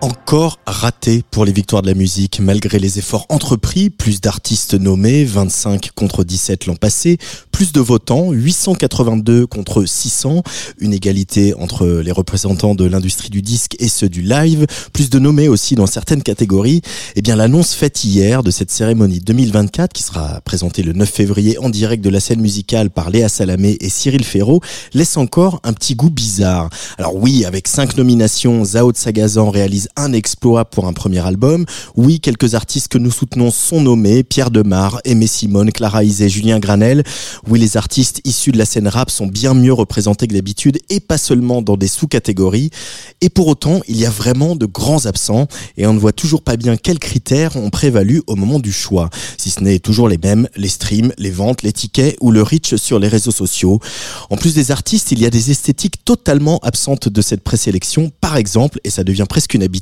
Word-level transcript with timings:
Encore 0.00 0.60
raté 0.64 1.24
pour 1.28 1.44
les 1.44 1.50
victoires 1.50 1.82
de 1.82 1.88
la 1.88 1.94
musique, 1.94 2.38
malgré 2.38 2.78
les 2.78 3.00
efforts 3.00 3.26
entrepris, 3.30 3.90
plus 3.90 4.20
d'artistes 4.20 4.74
nommés, 4.74 5.24
25 5.24 5.90
contre 5.96 6.22
17 6.22 6.66
l'an 6.66 6.76
passé, 6.76 7.18
plus 7.50 7.72
de 7.72 7.80
votants, 7.80 8.30
882 8.30 9.48
contre 9.48 9.84
600, 9.84 10.44
une 10.78 10.92
égalité 10.92 11.52
entre 11.54 11.88
les 11.88 12.12
représentants 12.12 12.76
de 12.76 12.84
l'industrie 12.84 13.30
du 13.30 13.42
disque 13.42 13.74
et 13.80 13.88
ceux 13.88 14.08
du 14.08 14.22
live, 14.22 14.66
plus 14.92 15.10
de 15.10 15.18
nommés 15.18 15.48
aussi 15.48 15.74
dans 15.74 15.88
certaines 15.88 16.22
catégories. 16.22 16.80
Eh 17.16 17.22
bien, 17.22 17.34
l'annonce 17.34 17.74
faite 17.74 18.04
hier 18.04 18.44
de 18.44 18.52
cette 18.52 18.70
cérémonie 18.70 19.18
2024, 19.18 19.92
qui 19.92 20.04
sera 20.04 20.40
présentée 20.42 20.84
le 20.84 20.92
9 20.92 21.10
février 21.10 21.58
en 21.58 21.70
direct 21.70 22.04
de 22.04 22.10
la 22.10 22.20
scène 22.20 22.40
musicale 22.40 22.90
par 22.90 23.10
Léa 23.10 23.28
Salamé 23.28 23.76
et 23.80 23.88
Cyril 23.88 24.22
Ferraud, 24.22 24.60
laisse 24.94 25.16
encore 25.16 25.58
un 25.64 25.72
petit 25.72 25.96
goût 25.96 26.10
bizarre. 26.10 26.70
Alors 26.98 27.16
oui, 27.16 27.44
avec 27.44 27.66
cinq 27.66 27.96
nominations, 27.96 28.64
Zao 28.64 28.92
de 28.92 28.96
Sagazan 28.96 29.50
réalise 29.50 29.87
un 29.96 30.12
exploit 30.12 30.64
pour 30.64 30.86
un 30.86 30.92
premier 30.92 31.26
album. 31.26 31.64
Oui, 31.96 32.20
quelques 32.20 32.54
artistes 32.54 32.88
que 32.88 32.98
nous 32.98 33.10
soutenons 33.10 33.50
sont 33.50 33.80
nommés, 33.80 34.22
Pierre 34.22 34.50
Demar, 34.50 35.00
Aimé 35.04 35.26
Simone, 35.26 35.72
Clara 35.72 36.04
Isé, 36.04 36.28
Julien 36.28 36.58
Granel. 36.58 37.02
Oui, 37.46 37.58
les 37.58 37.76
artistes 37.76 38.20
issus 38.24 38.52
de 38.52 38.58
la 38.58 38.64
scène 38.64 38.88
rap 38.88 39.10
sont 39.10 39.26
bien 39.26 39.54
mieux 39.54 39.72
représentés 39.72 40.26
que 40.26 40.34
d'habitude 40.34 40.78
et 40.90 41.00
pas 41.00 41.18
seulement 41.18 41.62
dans 41.62 41.76
des 41.76 41.88
sous-catégories. 41.88 42.70
Et 43.20 43.28
pour 43.28 43.46
autant, 43.48 43.80
il 43.88 43.96
y 43.96 44.06
a 44.06 44.10
vraiment 44.10 44.56
de 44.56 44.66
grands 44.66 45.06
absents 45.06 45.48
et 45.76 45.86
on 45.86 45.94
ne 45.94 45.98
voit 45.98 46.12
toujours 46.12 46.42
pas 46.42 46.56
bien 46.56 46.76
quels 46.76 46.98
critères 46.98 47.56
ont 47.56 47.70
prévalu 47.70 48.22
au 48.26 48.36
moment 48.36 48.58
du 48.58 48.72
choix. 48.72 49.10
Si 49.36 49.50
ce 49.50 49.60
n'est 49.60 49.78
toujours 49.78 50.08
les 50.08 50.18
mêmes, 50.18 50.48
les 50.56 50.68
streams, 50.68 51.12
les 51.18 51.30
ventes, 51.30 51.62
les 51.62 51.72
tickets 51.72 52.16
ou 52.20 52.30
le 52.30 52.42
reach 52.42 52.76
sur 52.76 52.98
les 52.98 53.08
réseaux 53.08 53.30
sociaux. 53.30 53.80
En 54.30 54.36
plus 54.36 54.54
des 54.54 54.70
artistes, 54.70 55.12
il 55.12 55.20
y 55.20 55.26
a 55.26 55.30
des 55.30 55.50
esthétiques 55.50 56.04
totalement 56.04 56.58
absentes 56.62 57.08
de 57.08 57.22
cette 57.22 57.42
présélection. 57.42 58.10
Par 58.20 58.36
exemple, 58.36 58.80
et 58.84 58.90
ça 58.90 59.04
devient 59.04 59.26
presque 59.28 59.54
une 59.54 59.62
habitude, 59.62 59.77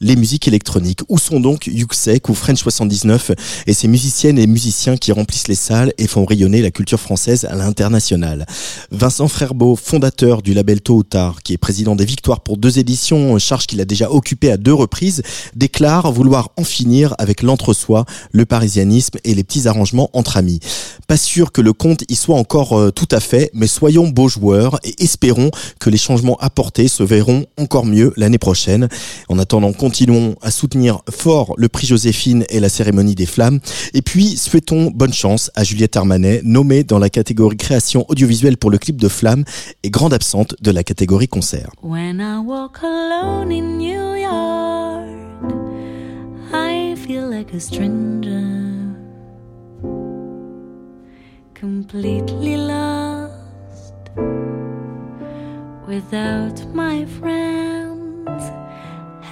les 0.00 0.16
musiques 0.16 0.48
électroniques. 0.48 1.00
Où 1.08 1.18
sont 1.18 1.40
donc 1.40 1.66
Yuxek 1.66 2.28
ou 2.28 2.34
French 2.34 2.62
79 2.62 3.32
et 3.66 3.72
ces 3.72 3.88
musiciennes 3.88 4.38
et 4.38 4.46
musiciens 4.46 4.96
qui 4.96 5.12
remplissent 5.12 5.48
les 5.48 5.54
salles 5.54 5.92
et 5.98 6.06
font 6.06 6.24
rayonner 6.24 6.62
la 6.62 6.70
culture 6.70 7.00
française 7.00 7.44
à 7.44 7.54
l'international 7.54 8.46
Vincent 8.90 9.28
Frerbeau, 9.28 9.76
fondateur 9.76 10.42
du 10.42 10.54
label 10.54 10.80
Tôt 10.80 10.96
ou 10.96 11.02
Tard, 11.02 11.42
qui 11.42 11.52
est 11.52 11.58
président 11.58 11.96
des 11.96 12.04
Victoires 12.04 12.40
pour 12.40 12.56
deux 12.56 12.78
éditions, 12.78 13.38
charge 13.38 13.66
qu'il 13.66 13.80
a 13.80 13.84
déjà 13.84 14.10
occupé 14.10 14.50
à 14.50 14.56
deux 14.56 14.74
reprises, 14.74 15.22
déclare 15.54 16.10
vouloir 16.12 16.50
en 16.56 16.64
finir 16.64 17.14
avec 17.18 17.42
l'entre-soi, 17.42 18.04
le 18.32 18.44
parisianisme 18.46 19.18
et 19.24 19.34
les 19.34 19.44
petits 19.44 19.68
arrangements 19.68 20.10
entre 20.12 20.36
amis. 20.36 20.60
Pas 21.06 21.16
sûr 21.16 21.52
que 21.52 21.60
le 21.60 21.72
compte 21.72 22.04
y 22.08 22.16
soit 22.16 22.36
encore 22.36 22.78
euh, 22.78 22.90
tout 22.90 23.08
à 23.10 23.20
fait, 23.20 23.50
mais 23.54 23.66
soyons 23.66 24.08
beaux 24.08 24.28
joueurs 24.28 24.78
et 24.84 24.94
espérons 25.02 25.50
que 25.78 25.90
les 25.90 25.98
changements 25.98 26.36
apportés 26.38 26.88
se 26.88 27.02
verront 27.02 27.46
encore 27.58 27.86
mieux 27.86 28.12
l'année 28.16 28.38
prochaine. 28.38 28.88
En 29.28 29.38
attendant, 29.38 29.72
continuons 29.72 30.36
à 30.42 30.50
soutenir 30.50 31.00
fort 31.10 31.54
le 31.56 31.68
prix 31.68 31.86
Joséphine 31.86 32.44
et 32.48 32.60
la 32.60 32.68
cérémonie 32.68 33.14
des 33.14 33.26
flammes. 33.26 33.60
Et 33.94 34.02
puis, 34.02 34.36
souhaitons 34.36 34.90
bonne 34.90 35.12
chance 35.12 35.50
à 35.54 35.64
Juliette 35.64 35.96
Armanet, 35.96 36.42
nommée 36.44 36.84
dans 36.84 36.98
la 36.98 37.10
catégorie 37.10 37.56
création 37.56 38.04
audiovisuelle 38.08 38.56
pour 38.56 38.70
le 38.70 38.78
clip 38.78 38.96
de 39.00 39.08
Flamme 39.08 39.44
et 39.82 39.90
grande 39.90 40.14
absente 40.14 40.54
de 40.60 40.70
la 40.70 40.84
catégorie 40.84 41.28
concert. 41.28 41.70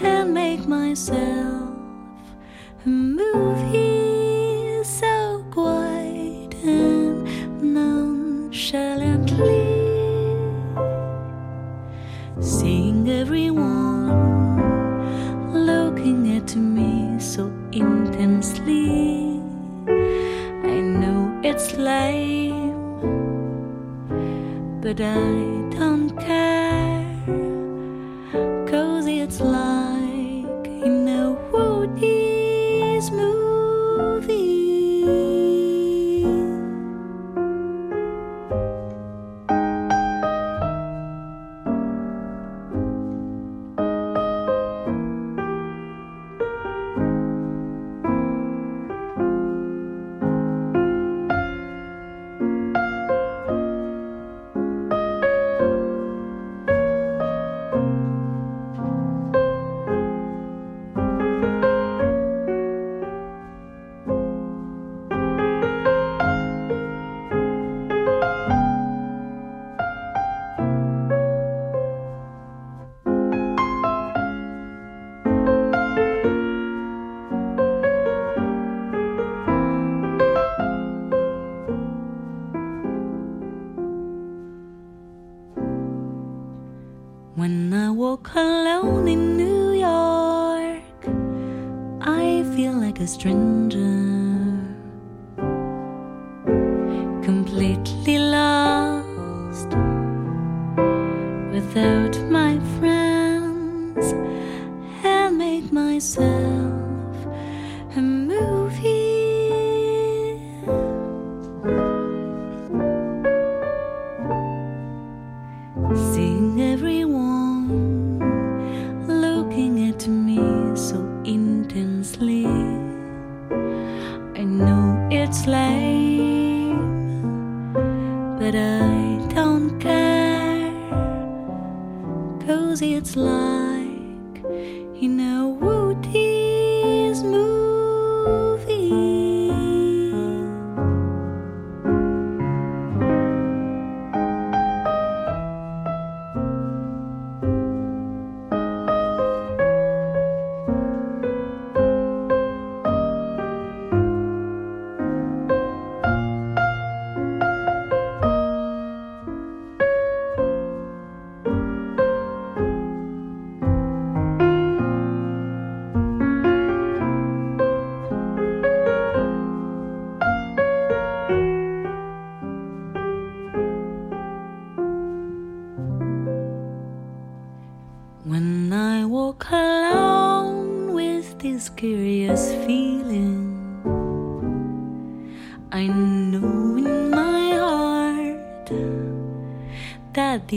And 0.02 0.34
make 0.34 0.66
myself 0.66 1.70
a 2.84 2.88
movie 2.88 4.82
so 4.82 5.44
quiet 5.50 6.52
and 6.64 7.24
nonchalantly. 7.62 9.62
Seeing 12.40 13.08
everyone 13.08 14.10
looking 15.52 16.36
at 16.36 16.56
me 16.56 17.18
so 17.20 17.46
intensely. 17.72 19.40
I 19.86 20.80
know 20.80 21.40
it's 21.44 21.74
lame, 21.74 22.74
but 24.80 25.00
I 25.00 25.70
don't 25.78 26.10
care. 26.18 27.04
Cause 28.68 29.06
it's 29.06 29.40
like 29.40 29.83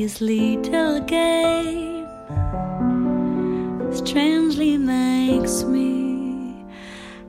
this 0.07 0.21
little 0.21 1.01
game 1.01 2.07
strangely 3.91 4.77
makes 4.77 5.63
me 5.63 6.63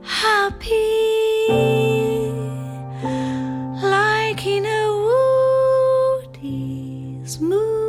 happy. 0.01 0.69
Like 3.83 4.45
in 4.45 4.65
a 4.65 4.83
Woody's 6.23 7.41
movie. 7.41 7.79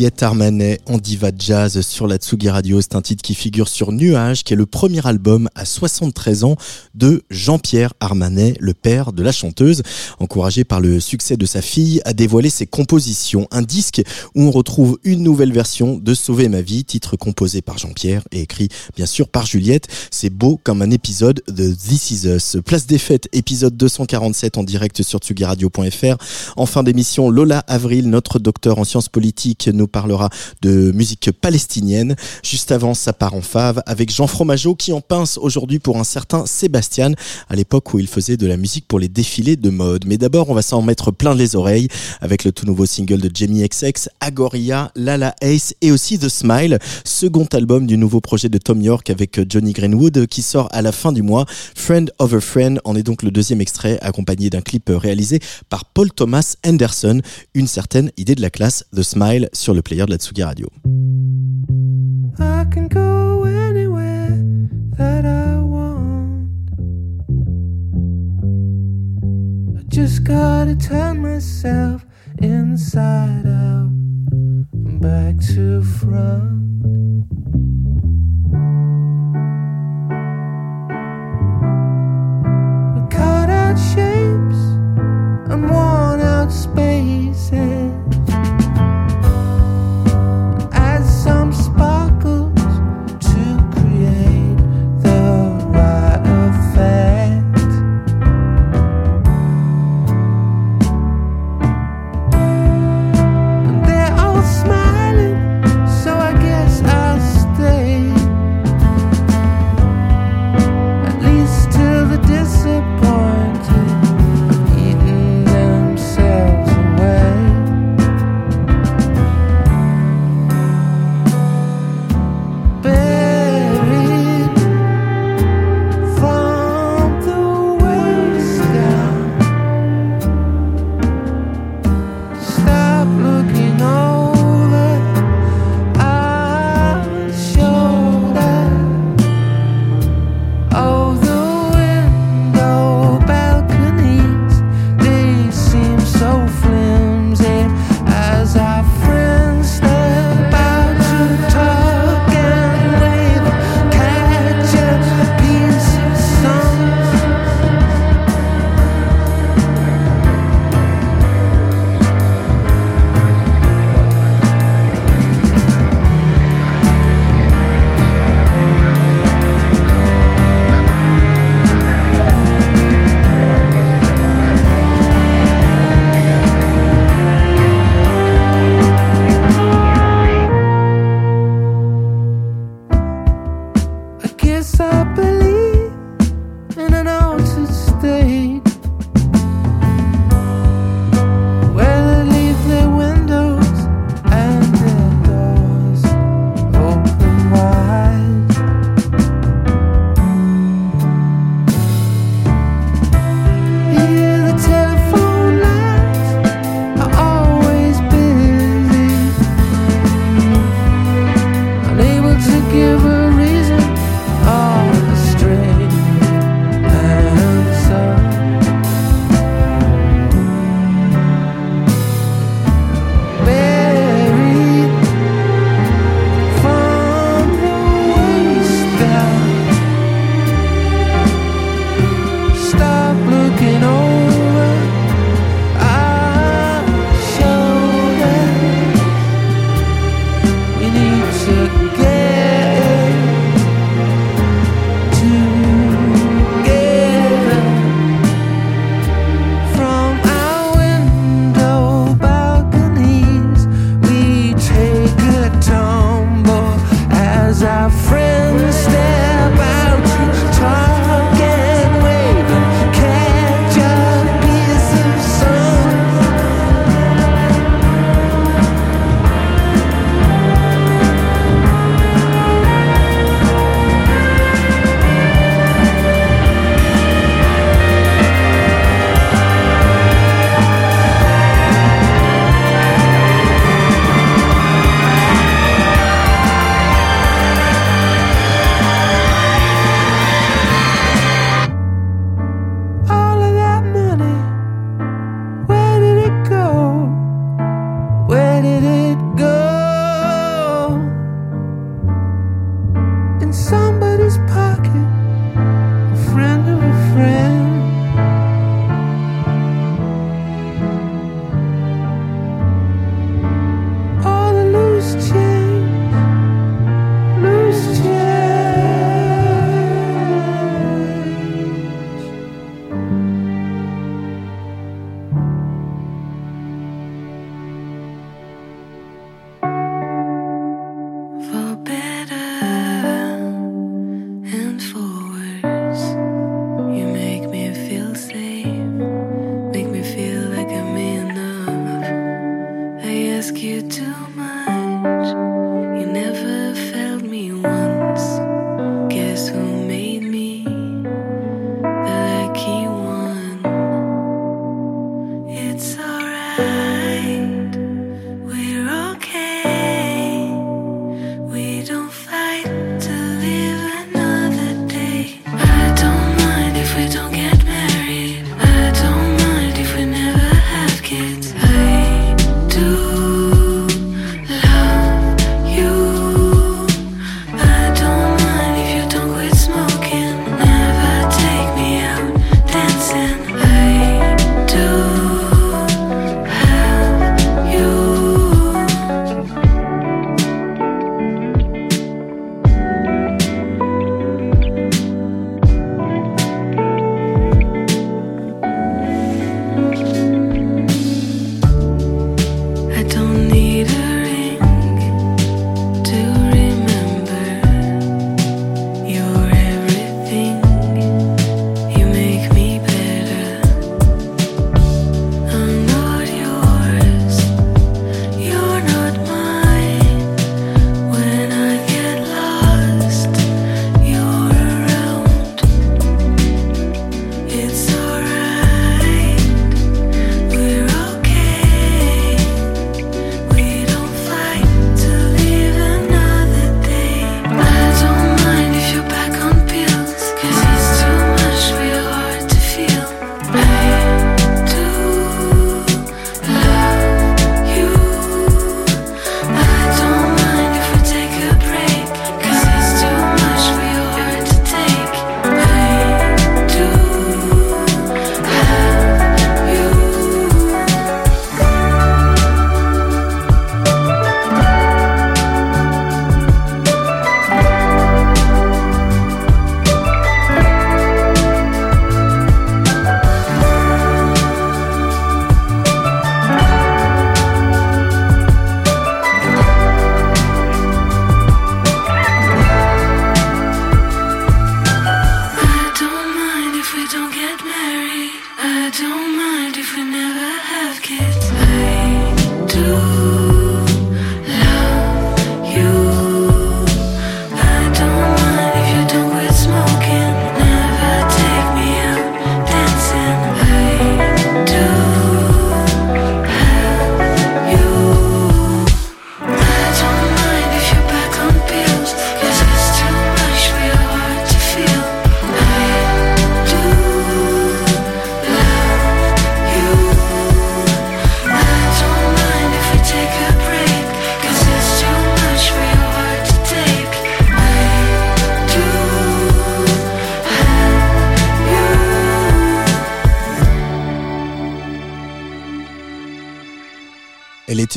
Juliette 0.00 0.22
Armanet 0.22 0.80
en 0.86 0.96
diva 0.96 1.28
jazz 1.38 1.82
sur 1.82 2.06
la 2.06 2.16
Tsugi 2.16 2.48
Radio. 2.48 2.80
C'est 2.80 2.94
un 2.94 3.02
titre 3.02 3.22
qui 3.22 3.34
figure 3.34 3.68
sur 3.68 3.92
Nuage, 3.92 4.44
qui 4.44 4.54
est 4.54 4.56
le 4.56 4.64
premier 4.64 5.06
album 5.06 5.50
à 5.54 5.66
73 5.66 6.44
ans 6.44 6.56
de 6.94 7.22
Jean-Pierre 7.28 7.92
Armanet, 8.00 8.54
le 8.60 8.72
père 8.72 9.12
de 9.12 9.22
la 9.22 9.30
chanteuse, 9.30 9.82
encouragé 10.18 10.64
par 10.64 10.80
le 10.80 11.00
succès 11.00 11.36
de 11.36 11.44
sa 11.44 11.60
fille 11.60 12.00
à 12.06 12.14
dévoiler 12.14 12.48
ses 12.48 12.66
compositions. 12.66 13.46
Un 13.50 13.60
disque 13.60 14.00
où 14.34 14.44
on 14.44 14.50
retrouve 14.50 14.98
une 15.04 15.22
nouvelle 15.22 15.52
version 15.52 15.98
de 15.98 16.14
Sauver 16.14 16.48
ma 16.48 16.62
vie, 16.62 16.82
titre 16.84 17.18
composé 17.18 17.60
par 17.60 17.76
Jean-Pierre 17.76 18.22
et 18.32 18.40
écrit 18.40 18.68
bien 18.96 19.04
sûr 19.04 19.28
par 19.28 19.44
Juliette. 19.44 19.86
C'est 20.10 20.30
beau 20.30 20.58
comme 20.64 20.80
un 20.80 20.90
épisode 20.92 21.42
de 21.46 21.74
This 21.74 22.10
Is 22.10 22.26
Us. 22.26 22.56
Place 22.64 22.86
des 22.86 22.96
fêtes, 22.96 23.28
épisode 23.34 23.76
247 23.76 24.56
en 24.56 24.62
direct 24.62 25.02
sur 25.02 25.18
tsugiradio.fr. 25.18 26.16
En 26.56 26.64
fin 26.64 26.82
d'émission, 26.84 27.28
Lola 27.28 27.58
Avril, 27.66 28.08
notre 28.08 28.38
docteur 28.38 28.78
en 28.78 28.84
sciences 28.84 29.10
politiques, 29.10 29.68
nous 29.70 29.89
parlera 29.90 30.30
de 30.62 30.92
musique 30.92 31.30
palestinienne. 31.32 32.16
Juste 32.42 32.72
avant, 32.72 32.94
ça 32.94 33.12
part 33.12 33.34
en 33.34 33.42
fave 33.42 33.82
avec 33.86 34.10
Jean 34.10 34.26
Fromageau 34.26 34.74
qui 34.74 34.92
en 34.92 35.00
pince 35.00 35.38
aujourd'hui 35.38 35.78
pour 35.78 35.98
un 35.98 36.04
certain 36.04 36.46
Sébastien 36.46 37.12
à 37.48 37.56
l'époque 37.56 37.92
où 37.92 37.98
il 37.98 38.06
faisait 38.06 38.36
de 38.36 38.46
la 38.46 38.56
musique 38.56 38.86
pour 38.86 38.98
les 38.98 39.08
défilés 39.08 39.56
de 39.56 39.70
mode. 39.70 40.04
Mais 40.06 40.16
d'abord, 40.16 40.50
on 40.50 40.54
va 40.54 40.62
s'en 40.62 40.82
mettre 40.82 41.10
plein 41.10 41.34
les 41.34 41.56
oreilles 41.56 41.88
avec 42.20 42.44
le 42.44 42.52
tout 42.52 42.66
nouveau 42.66 42.86
single 42.86 43.20
de 43.20 43.30
Jamie 43.32 43.66
XX, 43.68 44.08
Agoria, 44.20 44.90
Lala 44.94 45.34
Ace 45.42 45.74
et 45.80 45.92
aussi 45.92 46.18
The 46.18 46.28
Smile, 46.28 46.78
second 47.04 47.46
album 47.52 47.86
du 47.86 47.96
nouveau 47.96 48.20
projet 48.20 48.48
de 48.48 48.58
Tom 48.58 48.80
York 48.80 49.10
avec 49.10 49.40
Johnny 49.50 49.72
Greenwood 49.72 50.26
qui 50.26 50.42
sort 50.42 50.68
à 50.72 50.82
la 50.82 50.92
fin 50.92 51.12
du 51.12 51.22
mois. 51.22 51.46
Friend 51.74 52.10
of 52.18 52.34
a 52.34 52.40
Friend 52.40 52.80
en 52.84 52.96
est 52.96 53.02
donc 53.02 53.22
le 53.22 53.30
deuxième 53.30 53.60
extrait 53.60 53.98
accompagné 54.02 54.50
d'un 54.50 54.60
clip 54.60 54.90
réalisé 54.94 55.40
par 55.68 55.84
Paul 55.84 56.10
Thomas 56.10 56.54
Anderson. 56.66 57.20
Une 57.54 57.66
certaine 57.66 58.10
idée 58.16 58.34
de 58.34 58.42
la 58.42 58.50
classe, 58.50 58.84
The 58.94 59.02
Smile 59.02 59.48
sur 59.52 59.74
le 59.74 59.79
player 59.82 60.06
de 60.06 60.12
la 60.12 60.18
Tsugi 60.18 60.42
Radio. 60.42 60.68
I 62.38 62.64
can 62.70 62.88
go 62.88 63.44
anywhere 63.44 64.30
that 64.96 65.24
I 65.24 65.60
want. 65.60 66.50
I 69.78 69.82
just 69.88 70.24
gotta 70.24 70.76
turn 70.76 71.22
myself 71.22 72.04
inside 72.40 73.46
out 73.46 73.90
back 75.00 75.38
to 75.54 75.82
front. 75.82 76.60
We 82.94 83.00
cut 83.08 83.50
out 83.50 83.76
shapes 83.76 84.60
and 85.50 85.68
worn 85.70 86.20
out 86.20 86.50
spaces. 86.50 87.89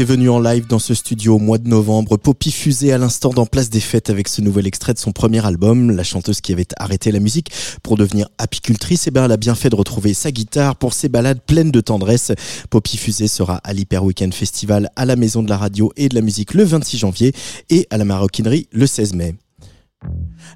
était 0.03 0.11
venu 0.11 0.29
en 0.29 0.41
live 0.41 0.67
dans 0.67 0.79
ce 0.79 0.93
studio 0.93 1.35
au 1.35 1.39
mois 1.39 1.57
de 1.59 1.69
novembre. 1.69 2.17
Poppy 2.17 2.51
fusée 2.51 2.91
à 2.91 2.97
l'instant 2.97 3.29
dans 3.29 3.45
Place 3.45 3.69
des 3.69 3.79
Fêtes 3.79 4.09
avec 4.09 4.27
ce 4.27 4.41
nouvel 4.41 4.67
extrait 4.67 4.93
de 4.93 4.99
son 4.99 5.13
premier 5.13 5.45
album. 5.45 5.91
La 5.91 6.03
chanteuse 6.03 6.41
qui 6.41 6.51
avait 6.51 6.67
arrêté 6.77 7.09
la 7.11 7.19
musique 7.19 7.51
pour 7.83 7.95
devenir 7.95 8.27
apicultrice, 8.37 9.07
eh 9.07 9.11
ben, 9.11 9.23
elle 9.23 9.31
a 9.31 9.37
bien 9.37 9.55
fait 9.55 9.69
de 9.69 9.75
retrouver 9.75 10.13
sa 10.13 10.31
guitare 10.31 10.75
pour 10.75 10.93
ses 10.93 11.07
balades 11.07 11.39
pleines 11.45 11.71
de 11.71 11.79
tendresse. 11.79 12.33
Poppy 12.69 12.97
fusée 12.97 13.29
sera 13.29 13.61
à 13.63 13.71
l'Hyper 13.71 14.03
Weekend 14.03 14.33
Festival 14.33 14.89
à 14.97 15.05
la 15.05 15.15
Maison 15.15 15.41
de 15.41 15.49
la 15.49 15.57
Radio 15.57 15.93
et 15.95 16.09
de 16.09 16.15
la 16.15 16.21
Musique 16.21 16.53
le 16.53 16.65
26 16.65 16.97
janvier 16.97 17.33
et 17.69 17.87
à 17.89 17.97
la 17.97 18.03
Maroquinerie 18.03 18.67
le 18.73 18.87
16 18.87 19.13
mai. 19.13 19.35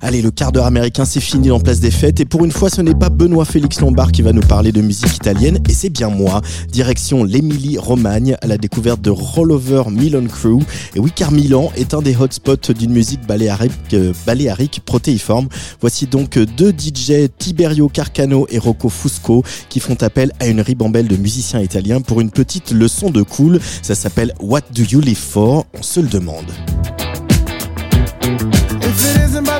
Allez, 0.02 0.22
le 0.22 0.30
quart 0.30 0.52
d'heure 0.52 0.66
américain, 0.66 1.06
c'est 1.06 1.20
fini 1.20 1.50
en 1.50 1.60
place 1.60 1.80
des 1.80 1.90
fêtes. 1.90 2.20
Et 2.20 2.26
pour 2.26 2.46
une 2.46 2.52
fois, 2.52 2.70
ce 2.70 2.82
n'est 2.82 2.94
pas 2.94 3.10
Benoît 3.10 3.46
Félix 3.46 3.82
Lombard 3.82 4.12
qui 4.12 4.22
va 4.22 4.32
nous 4.32 4.42
parler 4.42 4.72
de 4.72 4.82
musique 4.82 5.16
italienne, 5.16 5.60
et 5.68 5.74
c'est 5.74 5.90
bien 5.90 6.10
moi. 6.10 6.42
Direction 6.70 7.24
l'Émilie-Romagne, 7.24 8.38
à 8.42 8.48
la 8.48 8.58
découverte 8.58 9.02
de 9.02 9.10
Rollover 9.10 9.84
Milan 9.90 10.26
Crew. 10.28 10.62
Et 10.96 11.00
oui, 11.00 11.12
car 11.16 11.32
Milan 11.32 11.72
est 11.76 11.94
un 11.94 12.02
des 12.02 12.16
hotspots 12.16 12.74
d'une 12.74 12.92
musique 12.92 13.26
baléarique, 13.26 13.72
euh, 13.94 14.14
baléarique, 14.26 14.82
protéiforme. 14.86 15.48
Voici 15.82 16.06
donc 16.06 16.38
deux 16.38 16.72
DJ, 16.72 17.30
Tiberio 17.38 17.90
Carcano 17.90 18.46
et 18.50 18.60
Rocco 18.60 18.90
Fusco, 18.90 19.44
qui 19.70 19.80
font 19.80 19.98
appel 20.02 20.32
à 20.40 20.48
une 20.48 20.62
ribambelle 20.62 21.08
de 21.08 21.18
musiciens 21.18 21.62
italiens 21.62 22.02
pour 22.02 22.22
une 22.22 22.30
petite 22.30 22.72
leçon 22.72 23.10
de 23.10 23.24
cool. 23.24 23.60
Ça 23.82 23.96
s'appelle 23.96 24.34
What 24.40 24.62
Do 24.76 24.84
You 24.84 25.02
Live 25.02 25.18
For? 25.18 25.66
On 25.78 25.82
se 25.82 26.00
le 26.00 26.08
demande. 26.08 26.46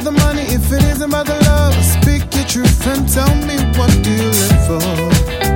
the 0.08 0.20
money 0.24 0.44
if 0.44 0.72
it 0.72 0.84
isn't 0.84 1.10
about 1.10 1.26
the 1.26 1.38
love. 1.46 1.74
Speak 1.84 2.24
your 2.34 2.46
truth 2.46 2.88
and 2.88 3.08
tell 3.10 3.34
me 3.48 3.58
what 3.78 3.92
do 4.04 4.12
you 4.12 4.30
live 4.30 4.68
for. 4.68 5.47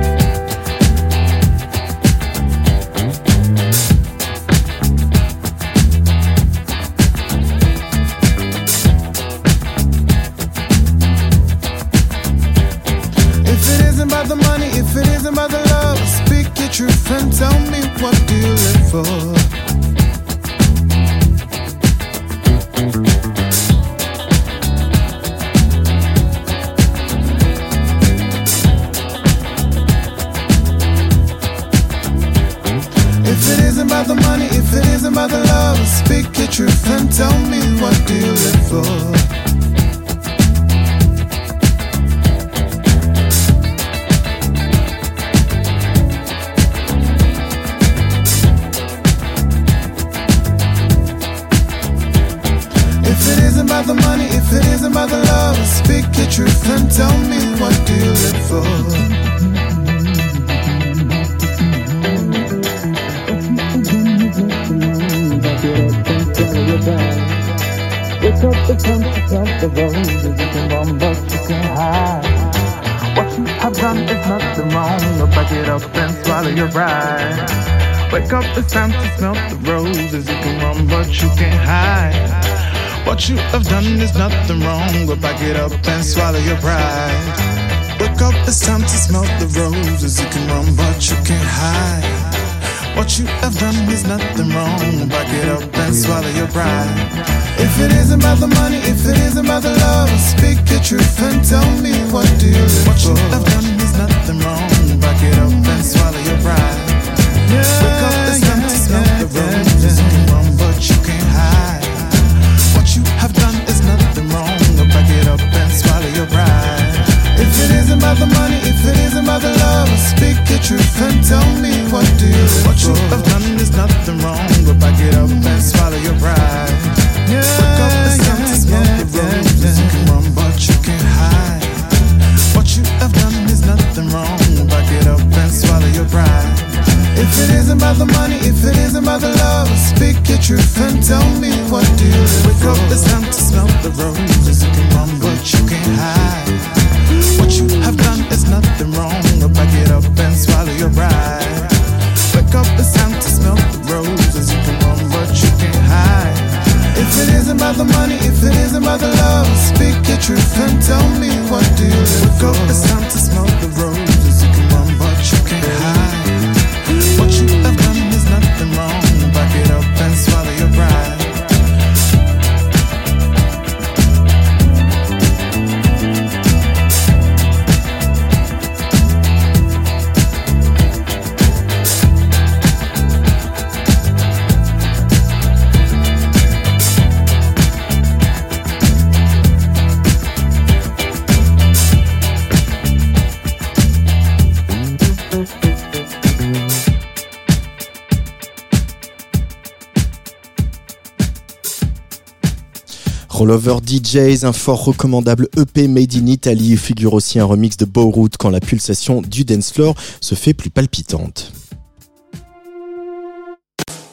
Rollover 203.52 203.80
DJs, 203.84 204.46
un 204.46 204.54
fort 204.54 204.82
recommandable 204.82 205.46
EP 205.58 205.86
made 205.86 206.14
in 206.14 206.26
Italy, 206.26 206.74
figure 206.78 207.12
aussi 207.12 207.38
un 207.38 207.44
remix 207.44 207.76
de 207.76 207.84
Bowroot 207.84 208.30
quand 208.38 208.48
la 208.48 208.60
pulsation 208.60 209.20
du 209.20 209.44
dance 209.44 209.70
floor 209.70 209.94
se 210.22 210.34
fait 210.34 210.54
plus 210.54 210.70
palpitante. 210.70 211.52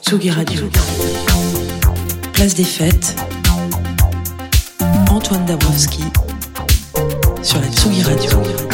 Tsugi 0.06 0.30
Radio. 0.30 0.64
Place 2.34 2.54
des 2.54 2.66
fêtes. 2.66 3.16
Antoine 5.10 5.46
Dabrowski 5.46 6.04
sur 7.42 7.62
la 7.62 7.68
Tsugi 7.70 8.04
Radio. 8.04 8.69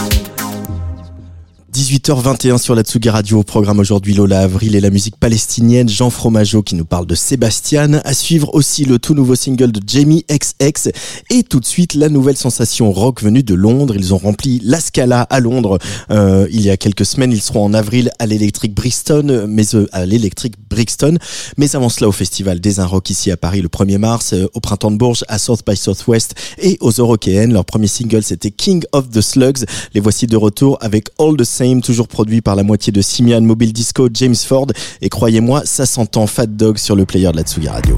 18h21 1.76 2.58
sur 2.58 2.74
la 2.74 2.84
Tsugi 2.84 3.10
Radio. 3.10 3.40
Au 3.40 3.44
programme 3.44 3.80
aujourd'hui 3.80 4.14
Lola 4.14 4.40
Avril 4.40 4.78
et 4.78 4.80
la 4.80 4.90
musique 4.90 5.18
palestinienne 5.18 5.90
Jean 5.90 6.10
Fromageau 6.10 6.64
qui 6.64 6.74
nous 6.76 6.86
parle 6.86 7.06
de 7.06 7.16
Sébastien. 7.16 7.96
À 8.06 8.14
suivre 8.14 8.56
aussi 8.56 8.86
le 8.86 8.98
tout 8.98 9.14
nouveau 9.14 9.36
single 9.36 9.74
de 9.74 9.82
Jamie 9.86 10.24
XX 10.30 10.92
et 11.30 11.44
tout 11.44 11.60
de 11.60 11.66
suite 11.66 11.94
la 11.94 12.08
nouvelle 12.08 12.38
sensation 12.38 12.94
rock 12.94 13.22
venue 13.22 13.44
de 13.44 13.54
Londres. 13.54 13.94
Ils 13.98 14.14
ont 14.14 14.18
rempli 14.18 14.62
la 14.64 14.80
Scala 14.80 15.24
à 15.24 15.42
Londres 15.42 15.78
euh, 16.12 16.48
il 16.50 16.62
y 16.62 16.70
a 16.70 16.78
quelques 16.78 17.06
semaines. 17.06 17.34
Ils 17.34 17.42
seront 17.42 17.66
en 17.66 17.74
avril 17.74 18.10
à 18.20 18.26
l'électrique 18.26 18.74
Brixton, 18.74 19.46
mais 19.50 19.76
euh, 19.76 19.86
à 19.92 20.06
l'électrique 20.06 20.56
Brixton. 20.70 21.18
Mais 21.58 21.76
avant 21.76 21.90
cela 21.90 22.08
au 22.08 22.14
festival 22.14 22.62
des 22.62 22.80
Un 22.80 22.86
Rock 22.86 23.10
ici 23.10 23.32
à 23.32 23.38
Paris 23.38 23.62
le 23.62 23.68
1er 23.68 23.98
mars, 23.98 24.32
euh, 24.32 24.48
au 24.54 24.62
printemps 24.62 24.92
de 24.92 24.98
Bourges, 24.98 25.26
à 25.28 25.38
South 25.40 25.60
by 25.68 25.76
Southwest 25.76 26.36
et 26.58 26.78
aux 26.80 26.92
Eurokéennes. 26.92 27.52
Leur 27.52 27.66
premier 27.66 27.88
single 27.88 28.24
c'était 28.24 28.52
King 28.52 28.82
of 28.94 29.10
the 29.10 29.20
Slugs. 29.20 29.66
Les 29.94 30.00
voici 30.00 30.26
de 30.26 30.38
retour 30.38 30.78
avec 30.80 31.10
All 31.20 31.36
the 31.36 31.44
Toujours 31.82 32.08
produit 32.08 32.42
par 32.42 32.56
la 32.56 32.62
moitié 32.62 32.94
de 32.94 33.02
Simian 33.02 33.42
Mobile 33.42 33.74
Disco, 33.74 34.08
James 34.14 34.36
Ford. 34.36 34.68
Et 35.02 35.10
croyez-moi, 35.10 35.64
ça 35.66 35.88
s'entend 35.88 36.28
Fat 36.28 36.46
Dog 36.46 36.78
sur 36.78 36.96
le 36.96 37.06
player 37.06 37.32
de 37.32 37.38
la 37.38 37.44
Tsugi 37.44 37.68
Radio. 37.68 37.96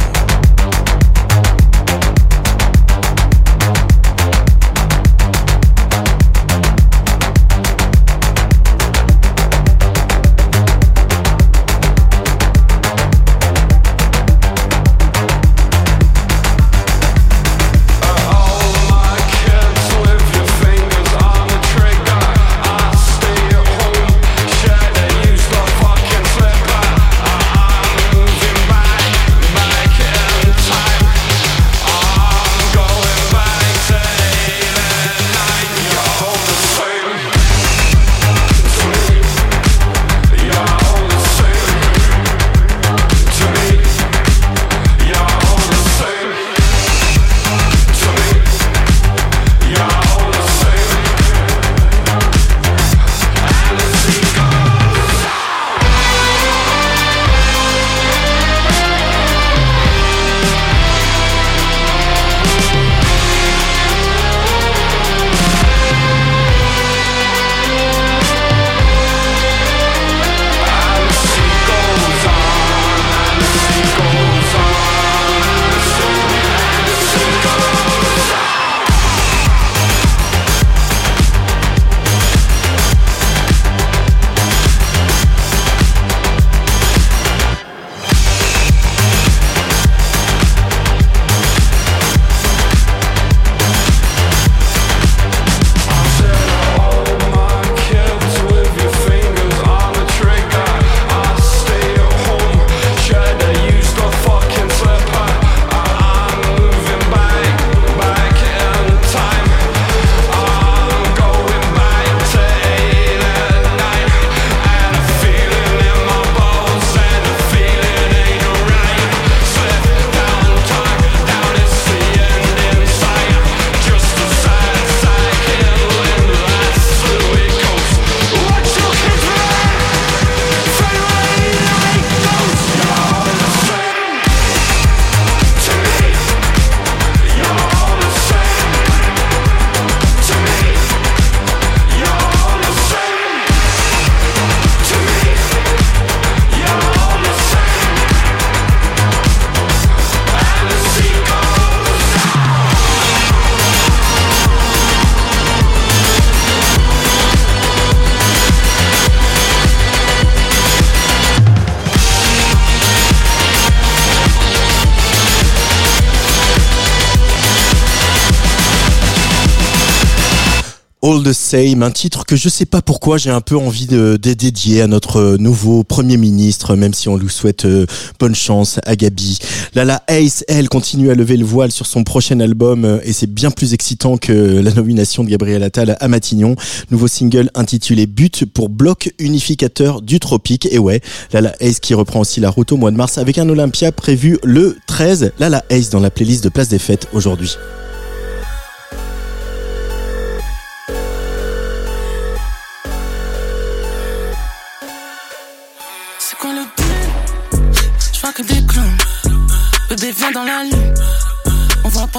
Un 171.53 171.91
titre 171.91 172.25
que 172.25 172.35
je 172.35 172.49
sais 172.49 172.65
pas 172.65 172.81
pourquoi 172.81 173.17
j'ai 173.17 173.29
un 173.29 173.39
peu 173.39 173.55
envie 173.55 173.85
de, 173.85 174.17
dédier 174.17 174.81
à 174.81 174.87
notre 174.87 175.37
nouveau 175.37 175.85
Premier 175.85 176.17
ministre, 176.17 176.75
même 176.75 176.93
si 176.93 177.07
on 177.07 177.15
lui 177.15 177.29
souhaite 177.29 177.63
euh, 177.63 177.85
bonne 178.19 178.35
chance 178.35 178.81
à 178.85 178.97
Gabi. 178.97 179.39
Lala 179.73 180.03
Ace, 180.09 180.43
elle, 180.49 180.67
continue 180.67 181.09
à 181.09 181.15
lever 181.15 181.37
le 181.37 181.45
voile 181.45 181.71
sur 181.71 181.85
son 181.85 182.03
prochain 182.03 182.41
album 182.41 182.83
euh, 182.83 182.99
et 183.03 183.13
c'est 183.13 183.31
bien 183.33 183.49
plus 183.49 183.73
excitant 183.73 184.17
que 184.17 184.33
la 184.33 184.73
nomination 184.73 185.23
de 185.23 185.29
Gabriel 185.29 185.63
Attal 185.63 185.95
à 185.97 186.07
Matignon. 186.09 186.57
Nouveau 186.91 187.07
single 187.07 187.49
intitulé 187.55 188.07
But 188.07 188.43
pour 188.43 188.67
bloc 188.67 189.13
unificateur 189.17 190.01
du 190.01 190.19
tropique. 190.19 190.67
Et 190.69 190.79
ouais, 190.79 190.99
Lala 191.31 191.53
Ace 191.61 191.79
qui 191.79 191.93
reprend 191.93 192.19
aussi 192.19 192.41
la 192.41 192.49
route 192.49 192.73
au 192.73 192.77
mois 192.77 192.91
de 192.91 192.97
mars 192.97 193.17
avec 193.17 193.37
un 193.37 193.47
Olympia 193.47 193.93
prévu 193.93 194.37
le 194.43 194.75
13. 194.87 195.31
Lala 195.39 195.63
Ace 195.69 195.91
dans 195.91 196.01
la 196.01 196.09
playlist 196.09 196.43
de 196.43 196.49
Place 196.49 196.67
des 196.67 196.79
Fêtes 196.79 197.07
aujourd'hui. 197.13 197.55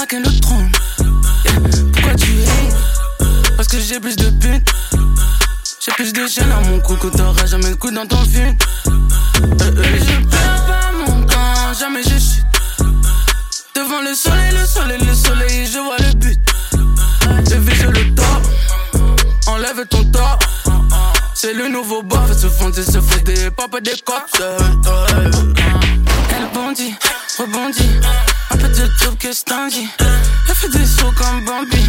Que 0.07 0.17
le 0.17 0.41
trône. 0.41 0.71
Pourquoi 1.93 2.15
tu 2.15 2.31
es 2.31 3.57
Parce 3.57 3.67
que 3.67 3.81
j'ai 3.81 3.99
plus 3.99 4.15
de 4.15 4.31
putes. 4.31 4.71
J'ai 5.81 5.91
plus 5.93 6.13
de 6.13 6.27
chaînes 6.29 6.53
à 6.53 6.61
mon 6.61 6.79
cou 6.79 6.95
que 6.95 7.09
t'auras 7.09 7.45
jamais 7.47 7.71
le 7.71 7.77
coup 7.77 7.91
dans 7.91 8.07
ton 8.07 8.23
film. 8.25 8.57
Euh, 8.87 8.91
euh, 9.61 9.85
je 9.99 10.27
perds 10.29 10.67
pas 10.67 10.93
mon 10.93 11.27
temps, 11.27 11.75
jamais 11.79 12.03
je 12.05 12.11
chute. 12.11 12.47
Devant 13.75 14.01
le 14.01 14.15
soleil, 14.15 14.53
le 14.53 14.67
soleil, 14.67 14.99
le 15.05 15.15
soleil, 15.15 15.67
je 15.67 15.79
vois 15.79 15.99
le 15.99 16.15
but. 16.15 16.39
Je 17.51 17.57
vis, 17.57 17.75
je 17.75 17.89
le 17.89 18.15
top. 18.15 18.43
Enlève 19.49 19.85
ton 19.89 20.05
top. 20.05 20.45
C'est 21.35 21.55
le 21.55 21.69
nouveau 21.69 22.03
bof, 22.03 22.33
se 22.39 22.47
foncer, 22.47 22.85
se 22.85 23.01
fait 23.01 23.25
des 23.25 23.51
papa 23.51 23.81
des 23.81 23.97
cops. 24.05 24.43
Elle 26.31 26.49
bondit, 26.55 26.95
rebondit, 27.39 27.91
un 28.69 28.75
peu 28.75 28.83
de 28.83 28.87
tout 28.99 29.17
que 29.17 29.71
dit 29.71 29.89
Elle 30.49 30.55
fait 30.55 30.69
des 30.69 30.87
sauts 30.87 31.13
comme 31.17 31.45
Bambi, 31.45 31.85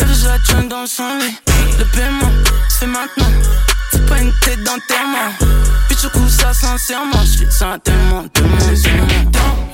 elle 0.00 0.06
veut 0.06 0.28
la 0.28 0.38
traîne 0.38 0.68
dans 0.68 0.86
son 0.86 1.18
lit. 1.18 1.36
Le 1.78 1.84
paiement, 1.84 2.30
c'est 2.68 2.86
maintenant, 2.86 3.30
c'est 3.90 4.06
pas 4.06 4.18
une 4.18 4.32
tête 4.40 4.62
d'enterrement. 4.62 5.32
Puis 5.88 5.96
du 5.96 6.08
coup, 6.10 6.28
ça 6.28 6.52
sincèrement, 6.52 7.20
je 7.22 7.38
suis 7.38 7.46
ça 7.50 7.78
tellement, 7.82 8.26
tellement, 8.28 8.58
tellement. 8.58 9.06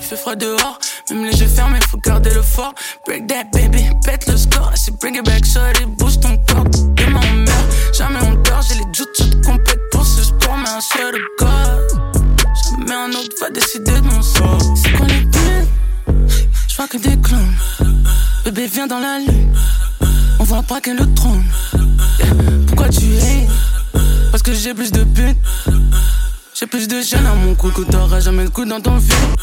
Il 0.01 0.07
fait 0.07 0.17
froid 0.17 0.35
dehors, 0.35 0.79
même 1.11 1.25
les 1.25 1.41
yeux 1.41 1.49
fermés, 1.49 1.81
faut 1.89 1.99
garder 1.99 2.31
le 2.31 2.43
fort. 2.43 2.75
Break 3.07 3.27
that 3.27 3.45
baby, 3.53 3.85
pète 4.05 4.27
le 4.27 4.37
score, 4.37 4.73
c'est 4.75 4.99
bring 4.99 5.17
it 5.17 5.25
back, 5.25 5.45
shorty, 5.45 5.85
boost 5.99 6.23
ton 6.23 6.37
corps. 6.49 6.65
Demain 6.95 7.21
on 7.31 7.37
meurt, 7.37 7.95
jamais 7.95 8.21
on 8.23 8.35
dort, 8.43 8.63
j'ai 8.63 8.75
les 8.77 8.87
jutsu 8.93 9.31
complètes 9.45 9.91
pour 9.91 10.05
ce 10.05 10.23
sport, 10.23 10.57
mais 10.57 10.71
un 10.71 10.81
seul 10.81 11.15
God. 11.39 12.01
Jamais 12.71 12.95
un 12.95 13.11
autre 13.11 13.37
va 13.41 13.51
décider 13.51 13.93
de 13.93 14.01
mon 14.01 14.23
sort. 14.23 14.59
C'est 14.77 14.93
quoi 14.93 15.07
les 15.07 15.29
Vois 16.79 16.87
que 16.87 16.97
des 16.97 17.21
clones. 17.21 17.57
Bébé 18.45 18.69
vient 18.69 18.87
dans 18.87 19.01
la 19.01 19.19
lune, 19.19 19.53
on 20.39 20.45
va 20.45 20.63
braquer 20.63 20.95
le 20.95 21.13
trône. 21.13 21.43
Pourquoi 22.69 22.89
tu 22.89 23.15
es? 23.15 23.49
Parce 24.31 24.45
que 24.45 24.55
j'ai 24.55 24.73
plus 24.75 24.93
de 24.93 25.03
putes. 25.03 25.37
J'ai 26.55 26.69
plus 26.69 26.87
de 26.87 27.03
chaînes 27.03 27.27
à 27.27 27.35
mon 27.35 27.57
cou 27.57 27.71
que 27.71 27.83
t'auras 27.83 28.21
jamais 28.21 28.45
de 28.45 28.51
coup 28.51 28.65
dans 28.65 28.81
ton 28.81 29.01
film. 29.01 29.35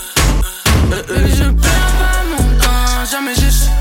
Euh, 0.93 1.03
euh, 1.09 1.27
je 1.35 1.43
perds 1.43 1.91
pas 1.99 2.23
mon 2.31 2.57
temps, 2.57 3.11
jamais 3.11 3.35
je 3.35 3.49
suis. 3.49 3.71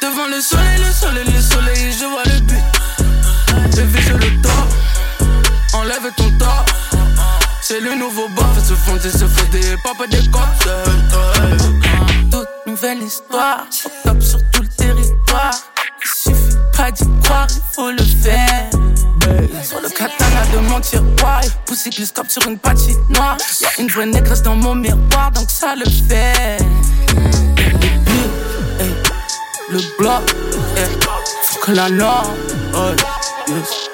Devant 0.00 0.28
le 0.28 0.40
soleil, 0.40 0.78
le 0.78 0.92
soleil, 0.92 1.24
le 1.34 1.42
soleil, 1.42 1.92
je 1.98 2.04
vois 2.04 2.22
le 2.26 2.40
but. 2.42 3.76
Bébé, 3.76 3.98
je 4.06 4.12
le 4.12 4.40
tort. 4.40 4.68
Enlève 5.74 6.08
ton 6.16 6.30
tort. 6.38 6.64
C'est 7.70 7.78
le 7.78 7.94
nouveau 7.94 8.26
bof, 8.30 8.58
se 8.58 8.74
font 8.74 8.96
se 8.96 9.50
des 9.52 9.76
papa 9.84 10.04
des 10.08 10.28
cops. 10.32 10.42
Toute 12.28 12.48
nouvelle 12.66 13.00
histoire, 13.00 13.64
top 14.02 14.20
sur 14.20 14.40
tout 14.50 14.62
le 14.62 14.68
territoire. 14.76 15.54
Il 16.02 16.08
suffit 16.08 16.56
pas 16.76 16.90
d'y 16.90 17.04
croire, 17.22 17.46
il 17.48 17.62
faut 17.72 17.92
le 17.92 18.02
faire. 18.02 18.70
Sur 19.62 19.80
le 19.82 19.88
katana 19.88 20.44
de 20.52 20.58
mon 20.68 20.80
tiroir, 20.80 21.42
poussé 21.64 21.90
plus 21.90 22.10
comme 22.10 22.28
sur 22.28 22.44
une 22.48 22.58
noire 23.08 23.36
Y'a 23.60 23.68
une 23.78 23.86
vraie 23.86 24.06
négresse 24.06 24.42
dans 24.42 24.56
mon 24.56 24.74
miroir, 24.74 25.30
donc 25.30 25.48
ça 25.48 25.76
le 25.76 25.84
fait. 25.84 26.58
Le 29.70 29.78
bloc, 29.96 30.34
faut 31.44 31.60
que 31.60 31.70
la 31.70 31.88
norme, 31.88 32.34
yes. 33.46 33.90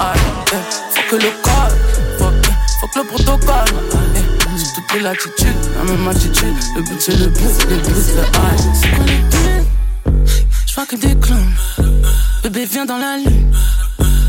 ah, 0.00 0.12
ah, 0.50 0.56
faut 0.90 1.16
que 1.16 1.22
le 1.22 1.30
faut, 1.44 1.71
que 2.92 2.98
le 2.98 3.06
protocole. 3.06 3.64
C'est 4.56 4.74
toutes 4.74 4.92
les 4.94 5.00
latitudes, 5.00 5.48
la 5.76 5.84
même 5.84 6.08
attitude. 6.08 6.54
Le 6.76 6.82
but 6.82 7.00
c'est 7.00 7.16
le 7.16 7.26
but, 7.26 7.42
le 7.70 7.76
but 7.76 7.94
c'est 7.94 8.16
le 8.16 8.24
C'est 8.74 8.90
le 8.90 9.04
but? 9.04 9.66
Je 10.66 10.74
vois 10.74 10.86
que 10.86 10.96
des 10.96 11.14
clones. 11.16 11.52
Bébé 12.42 12.64
vient 12.66 12.84
dans 12.84 12.98
la 12.98 13.16
lune. 13.16 13.52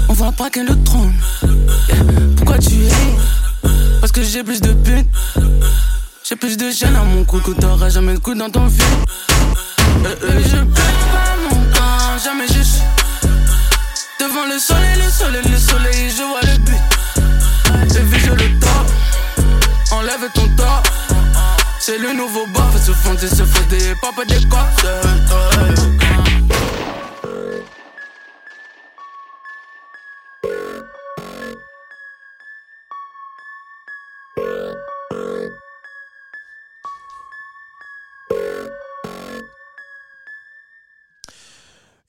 On 0.07 0.13
va 0.13 0.31
braquer 0.31 0.63
le 0.63 0.81
trône. 0.83 1.13
Pourquoi 2.37 2.57
tu 2.57 2.75
es 2.75 3.99
Parce 3.99 4.11
que 4.11 4.23
j'ai 4.23 4.43
plus 4.43 4.61
de 4.61 4.73
putes. 4.73 5.07
J'ai 6.23 6.35
plus 6.35 6.55
de 6.57 6.71
chaînes 6.71 6.95
à 6.95 7.03
mon 7.03 7.25
cou 7.25 7.39
que 7.39 7.51
t'auras 7.51 7.89
jamais 7.89 8.13
de 8.13 8.19
coup 8.19 8.33
dans 8.33 8.49
ton 8.49 8.69
film. 8.69 8.87
Euh, 10.05 10.15
euh, 10.23 10.39
je 10.43 10.57
perds 10.57 11.07
pas 11.11 11.35
mon 11.49 11.61
temps, 11.71 12.17
jamais 12.23 12.47
je 12.47 12.61
suis. 12.63 12.81
Devant 14.19 14.45
le 14.45 14.57
soleil, 14.57 14.95
le 15.03 15.11
soleil, 15.11 15.41
le 15.51 15.57
soleil, 15.57 16.09
je 16.09 16.23
vois 16.23 16.41
le 16.41 16.52
Enlève 20.15 20.29
ton 20.31 20.47
tort. 20.49 20.83
C'est 21.79 21.97
le 21.97 22.13
nouveau 22.13 22.45
bof, 22.47 22.85
se 22.85 22.91
fonder, 22.91 23.27
se 23.27 23.43
fonder, 23.43 23.95
papa 24.01 24.25
des 24.25 24.43
cops. 24.45 26.02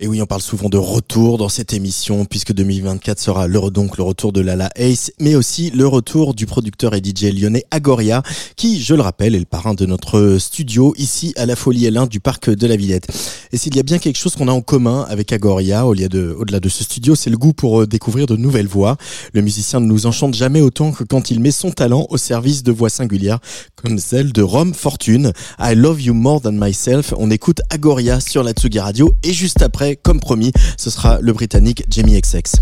Et 0.05 0.07
oui, 0.07 0.21
on 0.21 0.27
parle 0.27 0.43
souvent 0.43 0.69
de 0.69 0.77
retour 0.77 1.38
dans 1.38 1.49
cette 1.49 1.73
émission, 1.73 2.27
puisque 2.27 2.53
2024 2.53 3.19
sera 3.19 3.47
le, 3.47 3.71
donc 3.71 3.97
le 3.97 4.03
retour 4.03 4.35
de 4.35 4.43
Lala 4.43 4.69
Ace, 4.77 5.11
mais 5.19 5.35
aussi 5.35 5.71
le 5.71 5.87
retour 5.87 6.35
du 6.35 6.45
producteur 6.45 6.95
et 6.95 6.99
DJ 7.03 7.33
lyonnais 7.33 7.64
Agoria, 7.71 8.23
qui, 8.55 8.83
je 8.83 8.95
le 8.95 9.01
rappelle, 9.01 9.35
est 9.35 9.38
le 9.38 9.47
parrain 9.47 9.73
de 9.73 9.87
notre 9.87 10.37
studio 10.38 10.93
ici 10.99 11.33
à 11.37 11.47
la 11.47 11.57
Folie 11.57 11.87
L1 11.88 12.07
du 12.07 12.21
parc 12.21 12.51
de 12.51 12.67
la 12.67 12.77
Villette. 12.77 13.07
Et 13.51 13.57
s'il 13.57 13.75
y 13.77 13.81
a 13.81 13.83
bien 13.83 13.97
quelque 13.97 14.19
chose 14.19 14.37
qu'on 14.37 14.49
a 14.49 14.53
en 14.53 14.61
commun 14.61 15.07
avec 15.09 15.33
Agoria, 15.33 15.87
au-delà 15.87 16.09
de, 16.09 16.37
de 16.37 16.69
ce 16.69 16.85
studio, 16.85 17.14
c'est 17.14 17.31
le 17.31 17.38
goût 17.38 17.55
pour 17.55 17.81
euh, 17.81 17.87
découvrir 17.87 18.27
de 18.27 18.37
nouvelles 18.37 18.67
voix. 18.67 18.99
Le 19.33 19.40
musicien 19.40 19.81
ne 19.81 19.87
nous 19.87 20.05
enchante 20.05 20.35
jamais 20.35 20.61
autant 20.61 20.93
que 20.93 21.05
quand 21.05 21.31
il 21.31 21.40
met 21.40 21.51
son 21.51 21.71
talent 21.71 22.07
au 22.11 22.19
service 22.19 22.62
de 22.62 22.73
voix 22.73 22.90
singulières, 22.90 23.38
comme 23.83 23.99
celle 23.99 24.33
de 24.33 24.43
Rome 24.43 24.75
Fortune. 24.75 25.33
I 25.59 25.75
love 25.75 26.03
you 26.03 26.12
more 26.12 26.43
than 26.43 26.53
myself. 26.53 27.14
On 27.17 27.31
écoute 27.31 27.62
Agoria 27.71 28.21
sur 28.21 28.43
la 28.43 28.53
Tsugi 28.53 28.81
Radio, 28.81 29.14
et 29.23 29.33
juste 29.33 29.62
après, 29.62 29.94
comme 29.97 30.21
promis, 30.21 30.53
ce 30.77 30.91
sera 30.91 31.19
le 31.21 31.33
Britannique 31.33 31.85
Jamie 31.89 32.21
XX. 32.21 32.61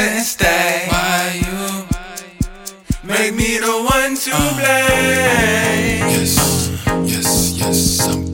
couldn't 0.00 0.24
stay. 0.24 0.86
Why 0.88 1.42
you 1.44 1.86
make 3.06 3.34
me 3.34 3.58
the 3.58 3.74
one 3.96 4.14
to 4.16 4.30
uh, 4.32 4.54
blame? 4.54 6.08
Yes, 6.08 6.34
yes, 7.04 7.52
yes. 7.58 8.08
I'm 8.08 8.29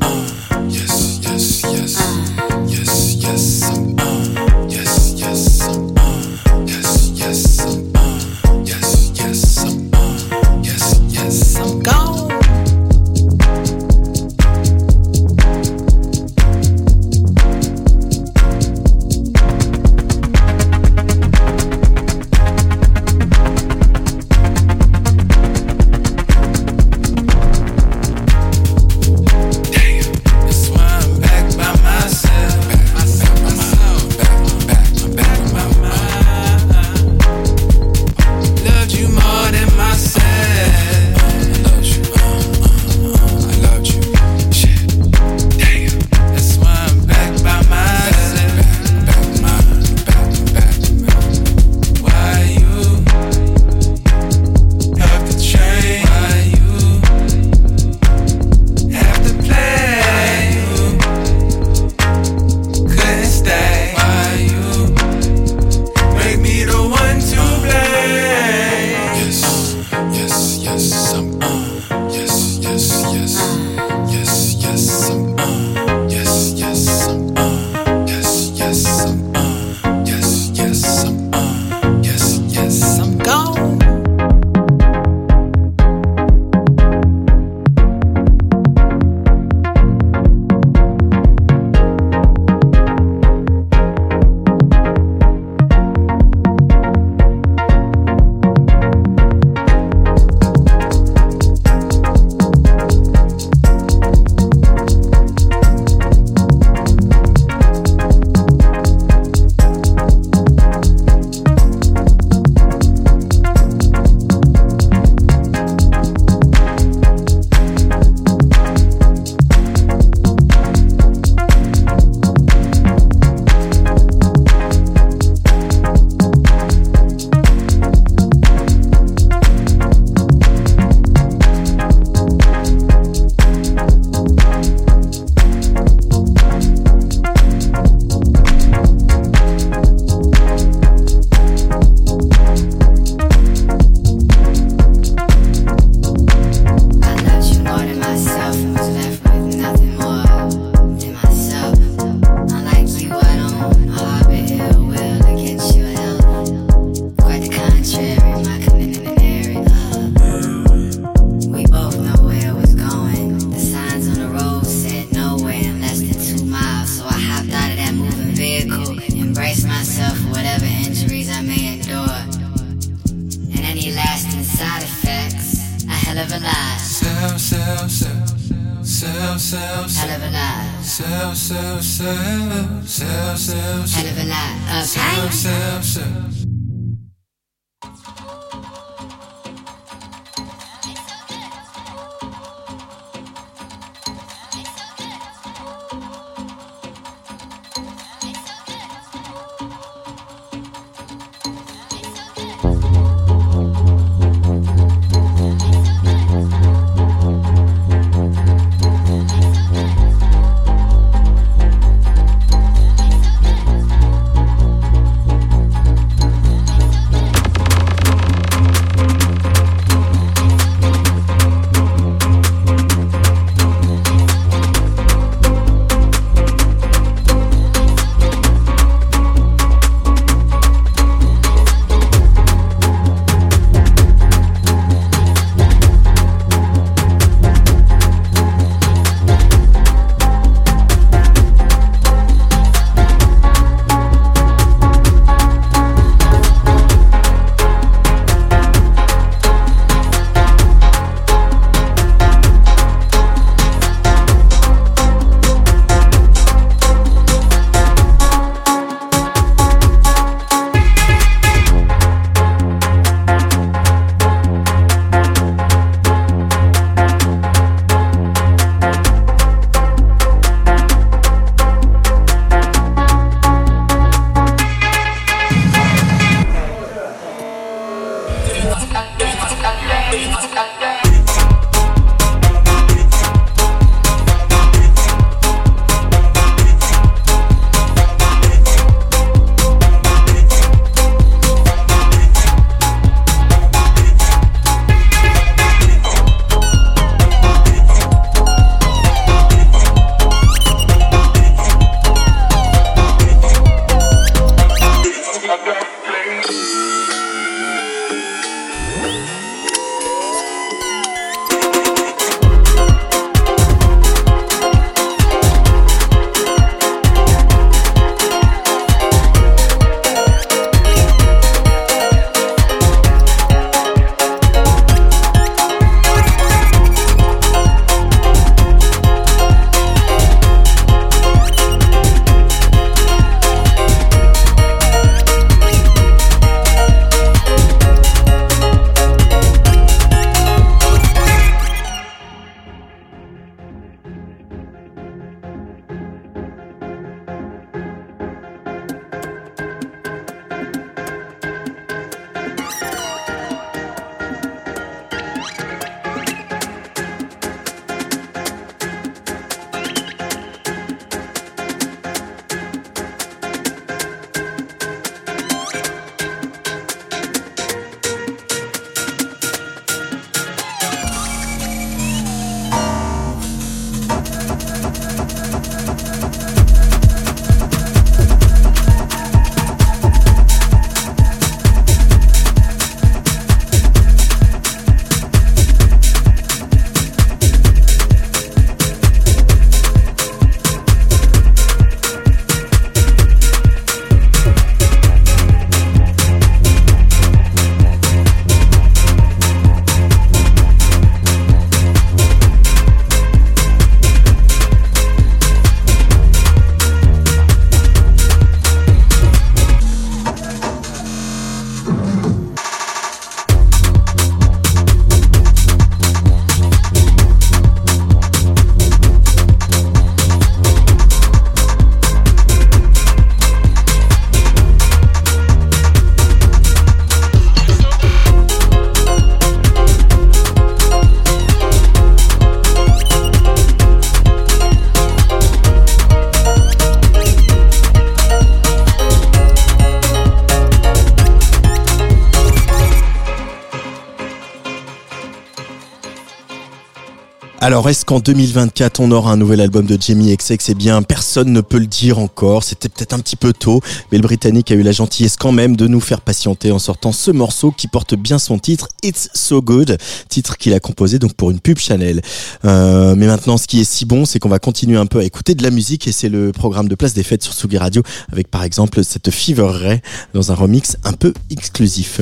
Alors, 447.67 447.89
est-ce 447.89 448.05
qu'en 448.05 448.21
2024, 448.21 449.01
on 449.01 449.11
aura 449.11 449.33
un 449.33 449.37
nouvel 449.37 449.61
album 449.61 449.87
de 449.87 449.99
Jamie 450.01 450.37
XX 450.37 450.69
Eh 450.69 450.75
bien, 450.75 451.03
personne 451.03 451.53
ne 451.53 451.61
peut 451.61 451.81
le 451.81 451.89
dire 451.89 452.21
encore. 452.21 452.63
C'était 452.63 452.89
peut-être 452.89 453.13
un 453.13 453.19
petit 453.19 453.35
peu 453.35 453.53
tôt, 453.53 453.81
mais 454.13 454.19
le 454.19 454.23
Britannique 454.23 454.71
a 454.71 454.77
eu 454.77 454.83
la 454.83 454.93
gentillesse 454.93 455.35
quand 455.35 455.51
même 455.51 455.75
de 455.75 455.89
nous 455.89 455.99
faire 455.99 456.21
patienter 456.21 456.71
en 456.71 456.79
sortant 456.79 457.11
ce 457.11 457.33
morceau 457.33 457.73
qui 457.73 457.89
porte 457.89 458.15
bien 458.15 458.39
son 458.39 458.61
titre, 458.61 458.89
It's 459.03 459.31
So 459.35 459.63
Good, 459.63 459.99
titre 460.29 460.59
qu'il 460.59 460.75
a 460.75 460.79
composé 460.79 461.19
donc 461.19 461.35
pour 461.35 461.51
une 461.51 461.59
pub 461.59 461.79
Chanel. 461.79 462.23
Euh, 462.65 463.17
mais 463.17 463.27
maintenant, 463.27 463.57
ce 463.57 463.67
qui 463.67 463.81
est 463.81 463.85
si 463.85 464.05
bon, 464.05 464.27
c'est 464.27 464.39
qu'on 464.39 464.49
va 464.49 464.61
continuer 464.61 464.97
un 464.97 465.07
peu 465.07 465.19
à 465.19 465.25
écouter 465.25 465.57
de 465.57 465.65
la 465.65 465.73
musique 465.73 466.07
et 466.07 466.13
c'est 466.13 466.29
le 466.29 466.53
programme 466.53 466.87
de 466.87 466.95
Place 466.95 467.15
des 467.15 467.25
Fêtes 467.25 467.43
sur 467.43 467.53
Sugi 467.53 467.79
Radio 467.79 468.05
avec 468.31 468.49
par 468.49 468.63
exemple 468.63 469.03
cette 469.03 469.33
Fever 469.33 469.71
Ray 469.73 470.01
dans 470.35 470.53
un 470.53 470.55
remix 470.55 470.99
un 471.03 471.15
peu 471.15 471.35
exclusif. 471.51 472.21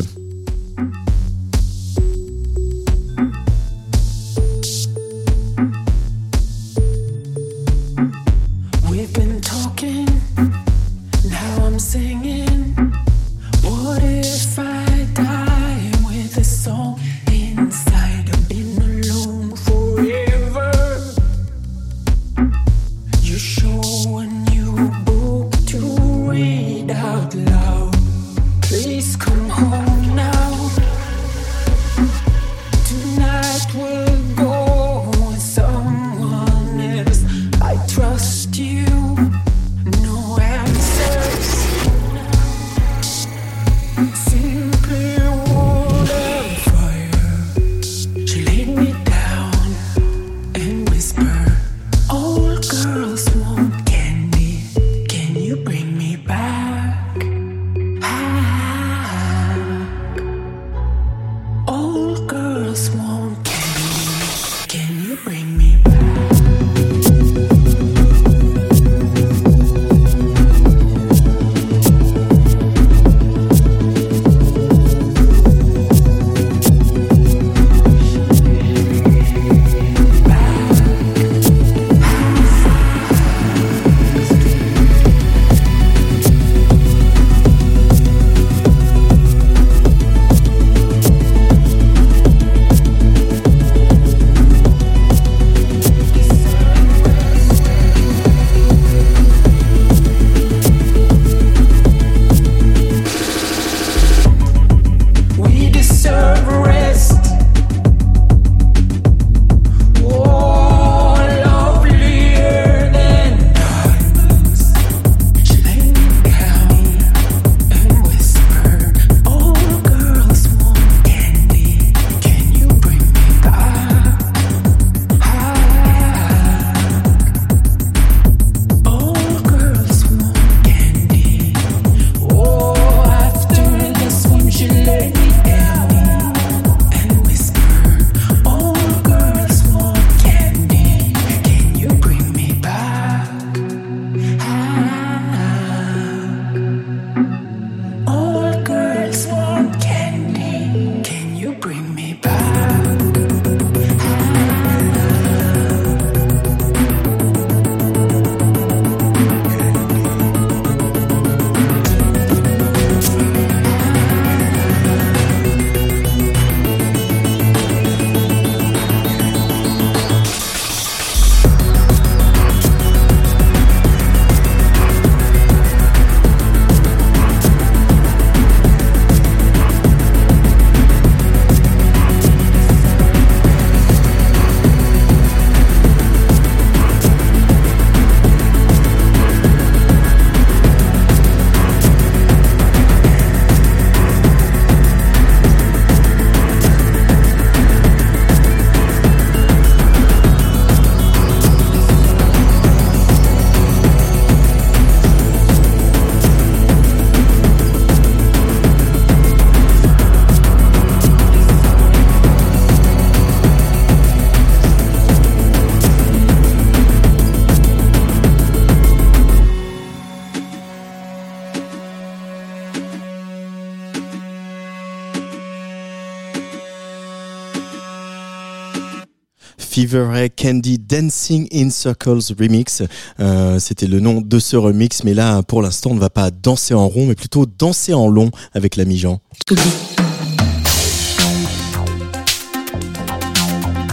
Ray 229.92 230.30
Candy 230.30 230.78
Dancing 230.78 231.46
in 231.52 231.70
Circles 231.70 232.32
Remix. 232.38 232.82
Euh, 233.20 233.58
C'était 233.58 233.86
le 233.86 234.00
nom 234.00 234.20
de 234.20 234.38
ce 234.38 234.56
remix, 234.56 235.04
mais 235.04 235.14
là, 235.14 235.42
pour 235.42 235.62
l'instant, 235.62 235.90
on 235.90 235.94
ne 235.94 236.00
va 236.00 236.10
pas 236.10 236.30
danser 236.30 236.74
en 236.74 236.88
rond, 236.88 237.06
mais 237.06 237.14
plutôt 237.14 237.46
danser 237.46 237.92
en 237.94 238.08
long 238.08 238.30
avec 238.54 238.76
l'ami 238.76 238.96
Jean. 238.98 239.20
Tsugi. 239.46 239.62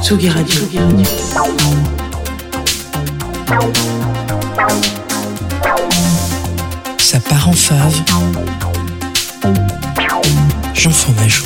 Tsugi 0.02 0.30
Radio. 0.30 0.62
Ça 6.98 7.20
part 7.20 7.50
en 7.50 7.54
fave. 7.54 8.02
Jean 10.74 10.90
Fromageau. 10.92 11.46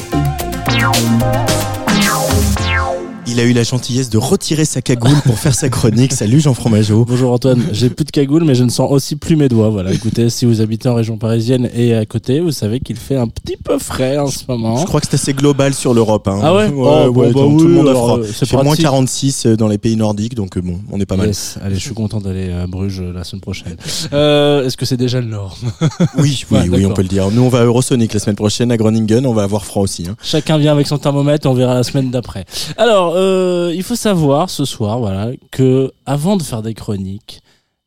Il 3.27 3.39
a 3.39 3.43
eu 3.43 3.53
la 3.53 3.63
gentillesse 3.63 4.11
de 4.11 4.19
retirer 4.19 4.65
sa 4.65 4.81
cagoule 4.83 5.19
pour 5.25 5.39
faire 5.39 5.55
sa 5.55 5.67
chronique. 5.69 6.13
Salut 6.25 6.39
Jean 6.39 6.53
Fromageau. 6.53 7.05
Bonjour 7.05 7.31
Antoine, 7.31 7.63
j'ai 7.71 7.89
plus 7.89 8.05
de 8.05 8.11
cagoule 8.11 8.43
mais 8.43 8.53
je 8.53 8.63
ne 8.63 8.69
sens 8.69 8.89
aussi 8.91 9.15
plus 9.15 9.35
mes 9.35 9.49
doigts. 9.49 9.69
Voilà, 9.69 9.91
écoutez, 9.91 10.29
si 10.29 10.45
vous 10.45 10.61
habitez 10.61 10.89
en 10.89 10.93
région 10.95 11.17
parisienne 11.17 11.67
et 11.75 11.95
à 11.95 12.05
côté, 12.05 12.39
vous 12.39 12.51
savez 12.51 12.79
qu'il 12.79 12.97
fait 12.97 13.15
un 13.15 13.27
petit 13.27 13.57
peu 13.57 13.79
frais 13.79 14.19
en 14.19 14.27
ce 14.27 14.43
moment. 14.47 14.77
Je 14.77 14.85
crois 14.85 15.01
que 15.01 15.07
c'est 15.09 15.15
assez 15.15 15.33
global 15.33 15.73
sur 15.73 15.95
l'Europe. 15.95 16.27
Hein. 16.27 16.39
Ah 16.43 16.53
ouais 16.53 16.69
Oh, 16.71 17.11
bon, 17.11 17.21
bah 17.23 17.31
tout, 17.31 17.39
oui, 17.39 17.57
tout 17.57 17.67
le 17.67 17.73
monde 17.73 17.87
a 17.87 17.93
froid. 17.95 18.19
euh, 18.19 18.27
c'est 18.31 18.51
moins 18.53 18.63
pratique. 18.63 18.83
46 18.85 19.47
dans 19.47 19.67
les 19.67 19.79
pays 19.79 19.95
nordiques, 19.95 20.35
donc 20.35 20.55
euh, 20.57 20.61
bon, 20.61 20.79
on 20.91 20.99
est 20.99 21.05
pas 21.07 21.15
mal. 21.17 21.27
Yes. 21.27 21.57
Allez, 21.63 21.75
je 21.75 21.79
suis 21.81 21.95
content 21.95 22.21
d'aller 22.21 22.51
à 22.51 22.67
Bruges 22.67 22.99
euh, 23.01 23.11
la 23.11 23.23
semaine 23.23 23.41
prochaine. 23.41 23.75
Euh, 24.13 24.65
Est-ce 24.65 24.77
que 24.77 24.85
c'est 24.85 24.97
déjà 24.97 25.19
le 25.19 25.27
Nord? 25.27 25.57
Oui, 26.17 26.43
oui, 26.51 26.57
Ouais, 26.59 26.69
oui, 26.69 26.85
on 26.85 26.93
peut 26.93 27.01
le 27.01 27.07
dire. 27.07 27.31
Nous, 27.31 27.41
on 27.41 27.49
va 27.49 27.59
à 27.61 27.63
Eurosonic 27.63 28.13
la 28.13 28.19
semaine 28.19 28.35
prochaine 28.35 28.71
à 28.71 28.77
Groningen. 28.77 29.25
On 29.25 29.33
va 29.33 29.43
avoir 29.43 29.65
froid 29.65 29.81
aussi. 29.83 30.05
Hein. 30.07 30.15
Chacun 30.21 30.57
vient 30.59 30.71
avec 30.73 30.85
son 30.87 30.97
thermomètre, 30.99 31.49
on 31.49 31.53
verra 31.55 31.73
la 31.73 31.83
semaine 31.83 32.11
d'après. 32.11 32.45
Alors, 32.77 33.14
euh, 33.15 33.73
il 33.73 33.83
faut 33.83 33.95
savoir 33.95 34.49
ce 34.49 34.65
soir, 34.65 34.99
voilà, 34.99 35.31
que 35.51 35.91
avant 36.05 36.37
de 36.37 36.43
faire 36.43 36.61
des 36.61 36.73
chroniques, 36.73 37.41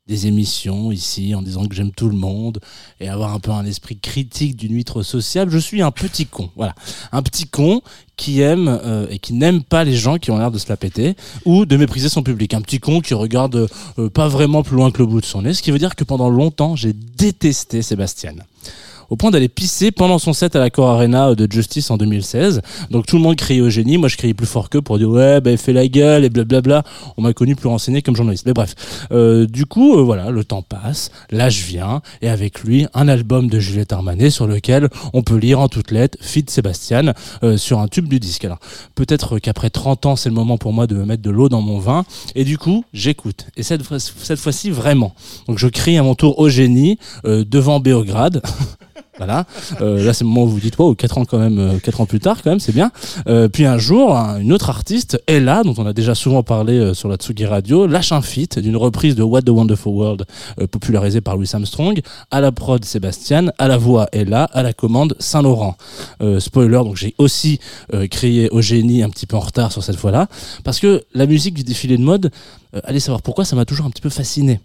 des 0.08 0.26
émissions 0.26 0.90
ici, 0.90 1.34
en 1.34 1.42
disant 1.42 1.66
que 1.66 1.74
j'aime 1.74 1.92
tout 1.92 2.08
le 2.08 2.16
monde 2.16 2.60
et 2.98 3.08
avoir 3.08 3.34
un 3.34 3.40
peu 3.40 3.50
un 3.50 3.66
esprit 3.66 3.98
critique 3.98 4.56
d'une 4.56 4.74
huître 4.74 5.02
sociable, 5.02 5.50
je 5.52 5.58
suis 5.58 5.82
un 5.82 5.90
petit 5.90 6.24
con. 6.24 6.48
Voilà, 6.56 6.74
un 7.12 7.22
petit 7.22 7.46
con 7.46 7.82
qui 8.16 8.40
aime 8.40 8.68
euh, 8.68 9.06
et 9.10 9.18
qui 9.18 9.34
n'aime 9.34 9.62
pas 9.62 9.84
les 9.84 9.94
gens 9.94 10.16
qui 10.16 10.30
ont 10.30 10.38
l'air 10.38 10.50
de 10.50 10.58
se 10.58 10.68
la 10.70 10.78
péter 10.78 11.14
ou 11.44 11.66
de 11.66 11.76
mépriser 11.76 12.08
son 12.08 12.22
public. 12.22 12.54
Un 12.54 12.62
petit 12.62 12.80
con 12.80 13.00
qui 13.00 13.12
regarde 13.12 13.68
euh, 13.98 14.08
pas 14.08 14.28
vraiment 14.28 14.62
plus 14.62 14.76
loin 14.76 14.90
que 14.90 14.98
le 14.98 15.06
bout 15.06 15.20
de 15.20 15.26
son 15.26 15.42
nez, 15.42 15.52
ce 15.52 15.60
qui 15.60 15.70
veut 15.70 15.78
dire 15.78 15.94
que 15.94 16.04
pendant 16.04 16.30
longtemps, 16.30 16.74
j'ai 16.74 16.94
détesté 16.94 17.82
Sébastien 17.82 18.34
au 19.10 19.16
point 19.16 19.30
d'aller 19.30 19.48
pisser 19.48 19.90
pendant 19.90 20.18
son 20.18 20.32
set 20.32 20.56
à 20.56 20.58
la 20.58 20.70
Core 20.70 20.90
Arena 20.90 21.34
de 21.34 21.50
Justice 21.50 21.90
en 21.90 21.96
2016. 21.96 22.60
Donc 22.90 23.06
tout 23.06 23.16
le 23.16 23.22
monde 23.22 23.36
criait 23.36 23.60
au 23.60 23.70
génie, 23.70 23.98
moi 23.98 24.08
je 24.08 24.16
criais 24.16 24.34
plus 24.34 24.46
fort 24.46 24.68
qu'eux 24.70 24.82
pour 24.82 24.98
dire 24.98 25.08
ouais 25.08 25.40
bah 25.40 25.56
fais 25.56 25.72
la 25.72 25.88
gueule 25.88 26.24
et 26.24 26.30
blablabla. 26.30 26.82
On 27.16 27.22
m'a 27.22 27.32
connu 27.32 27.56
plus 27.56 27.68
renseigné 27.68 28.02
comme 28.02 28.16
journaliste. 28.16 28.46
Mais 28.46 28.52
bref, 28.52 28.74
Euh, 29.12 29.46
du 29.46 29.66
coup 29.66 29.98
euh, 29.98 30.02
voilà, 30.02 30.30
le 30.30 30.44
temps 30.44 30.62
passe, 30.62 31.10
l'âge 31.30 31.62
vient 31.64 32.02
et 32.22 32.28
avec 32.28 32.60
lui 32.60 32.86
un 32.94 33.08
album 33.08 33.48
de 33.48 33.58
Juliette 33.58 33.92
Armanet 33.92 34.30
sur 34.30 34.46
lequel 34.46 34.88
on 35.12 35.22
peut 35.22 35.36
lire 35.36 35.60
en 35.60 35.68
toutes 35.68 35.90
lettres 35.90 36.18
Fit 36.20 36.44
Sébastien 36.48 37.14
euh, 37.42 37.56
sur 37.56 37.78
un 37.78 37.88
tube 37.88 38.08
du 38.08 38.20
disque. 38.20 38.44
Alors 38.44 38.58
peut-être 38.94 39.38
qu'après 39.38 39.70
30 39.70 40.06
ans 40.06 40.16
c'est 40.16 40.28
le 40.28 40.34
moment 40.34 40.58
pour 40.58 40.72
moi 40.72 40.86
de 40.86 40.94
me 40.94 41.04
mettre 41.04 41.22
de 41.22 41.30
l'eau 41.30 41.48
dans 41.48 41.62
mon 41.62 41.78
vin 41.78 42.04
et 42.34 42.44
du 42.44 42.58
coup 42.58 42.84
j'écoute. 42.92 43.46
Et 43.56 43.62
cette 43.62 43.82
cette 43.98 44.38
fois-ci 44.38 44.70
vraiment. 44.70 45.14
Donc 45.46 45.58
je 45.58 45.68
crie 45.68 45.96
à 45.98 46.02
mon 46.02 46.14
tour 46.14 46.38
au 46.38 46.48
génie 46.48 46.98
euh, 47.24 47.44
devant 47.48 47.80
Béograd. 47.80 48.42
Voilà. 49.18 49.44
Euh, 49.80 50.04
là, 50.04 50.12
c'est 50.14 50.24
le 50.24 50.28
moment 50.30 50.44
où 50.44 50.48
vous 50.48 50.60
dites, 50.60 50.78
wow, 50.78 50.94
4 50.94 51.18
ans 51.18 51.24
quand 51.24 51.38
même, 51.38 51.58
euh, 51.58 51.78
quatre 51.78 52.00
ans 52.00 52.06
plus 52.06 52.20
tard, 52.20 52.38
quand 52.42 52.50
même, 52.50 52.60
c'est 52.60 52.72
bien. 52.74 52.90
Euh, 53.28 53.48
puis 53.48 53.64
un 53.66 53.76
jour, 53.78 54.16
un- 54.16 54.38
une 54.38 54.52
autre 54.52 54.70
artiste, 54.70 55.20
Ella, 55.26 55.62
dont 55.64 55.74
on 55.76 55.86
a 55.86 55.92
déjà 55.92 56.14
souvent 56.14 56.42
parlé 56.44 56.74
euh, 56.78 56.94
sur 56.94 57.08
la 57.08 57.16
Tsugi 57.16 57.44
Radio, 57.44 57.86
lâche 57.86 58.12
un 58.12 58.22
feat 58.22 58.58
d'une 58.60 58.76
reprise 58.76 59.16
de 59.16 59.22
What 59.24 59.42
the 59.42 59.50
Wonderful 59.50 59.92
World, 59.92 60.24
popularisée 60.70 61.20
par 61.20 61.36
Louis 61.36 61.48
Armstrong, 61.52 62.00
à 62.30 62.40
la 62.40 62.52
prod 62.52 62.84
Sébastien, 62.84 63.50
à 63.58 63.66
la 63.68 63.76
voix 63.76 64.06
Ella, 64.12 64.44
à 64.52 64.62
la 64.62 64.72
commande 64.72 65.14
Saint-Laurent. 65.18 65.76
Spoiler, 66.38 66.78
donc 66.84 66.96
j'ai 66.96 67.14
aussi 67.18 67.58
crié 68.10 68.48
au 68.50 68.60
génie 68.60 69.02
un 69.02 69.08
petit 69.10 69.26
peu 69.26 69.36
en 69.36 69.40
retard 69.40 69.72
sur 69.72 69.82
cette 69.82 69.96
fois-là, 69.96 70.28
parce 70.64 70.78
que 70.80 71.02
la 71.14 71.26
musique 71.26 71.54
du 71.54 71.64
défilé 71.64 71.96
de 71.96 72.02
mode, 72.02 72.30
allez 72.84 73.00
savoir 73.00 73.22
pourquoi, 73.22 73.44
ça 73.44 73.56
m'a 73.56 73.64
toujours 73.64 73.86
un 73.86 73.90
petit 73.90 74.02
peu 74.02 74.10
fasciné 74.10 74.60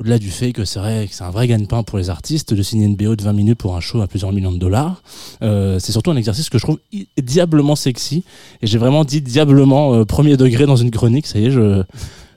au-delà 0.00 0.18
du 0.18 0.30
fait 0.30 0.52
que 0.52 0.64
c'est 0.64 0.78
vrai 0.78 1.06
que 1.08 1.14
c'est 1.14 1.24
un 1.24 1.30
vrai 1.30 1.48
gagne-pain 1.48 1.82
pour 1.82 1.98
les 1.98 2.08
artistes 2.08 2.54
de 2.54 2.62
signer 2.62 2.86
une 2.86 2.94
BO 2.96 3.16
de 3.16 3.22
20 3.22 3.32
minutes 3.32 3.58
pour 3.58 3.76
un 3.76 3.80
show 3.80 4.00
à 4.00 4.06
plusieurs 4.06 4.32
millions 4.32 4.52
de 4.52 4.58
dollars, 4.58 5.02
euh, 5.42 5.78
c'est 5.80 5.90
surtout 5.92 6.10
un 6.12 6.16
exercice 6.16 6.48
que 6.50 6.58
je 6.58 6.62
trouve 6.62 6.78
diablement 7.20 7.74
sexy. 7.76 8.22
Et 8.62 8.66
j'ai 8.66 8.78
vraiment 8.78 9.04
dit 9.04 9.20
diablement 9.20 9.94
euh, 9.94 10.04
premier 10.04 10.36
degré 10.36 10.66
dans 10.66 10.76
une 10.76 10.90
chronique. 10.92 11.26
Ça 11.26 11.38
y 11.38 11.46
est, 11.46 11.50
je 11.50 11.82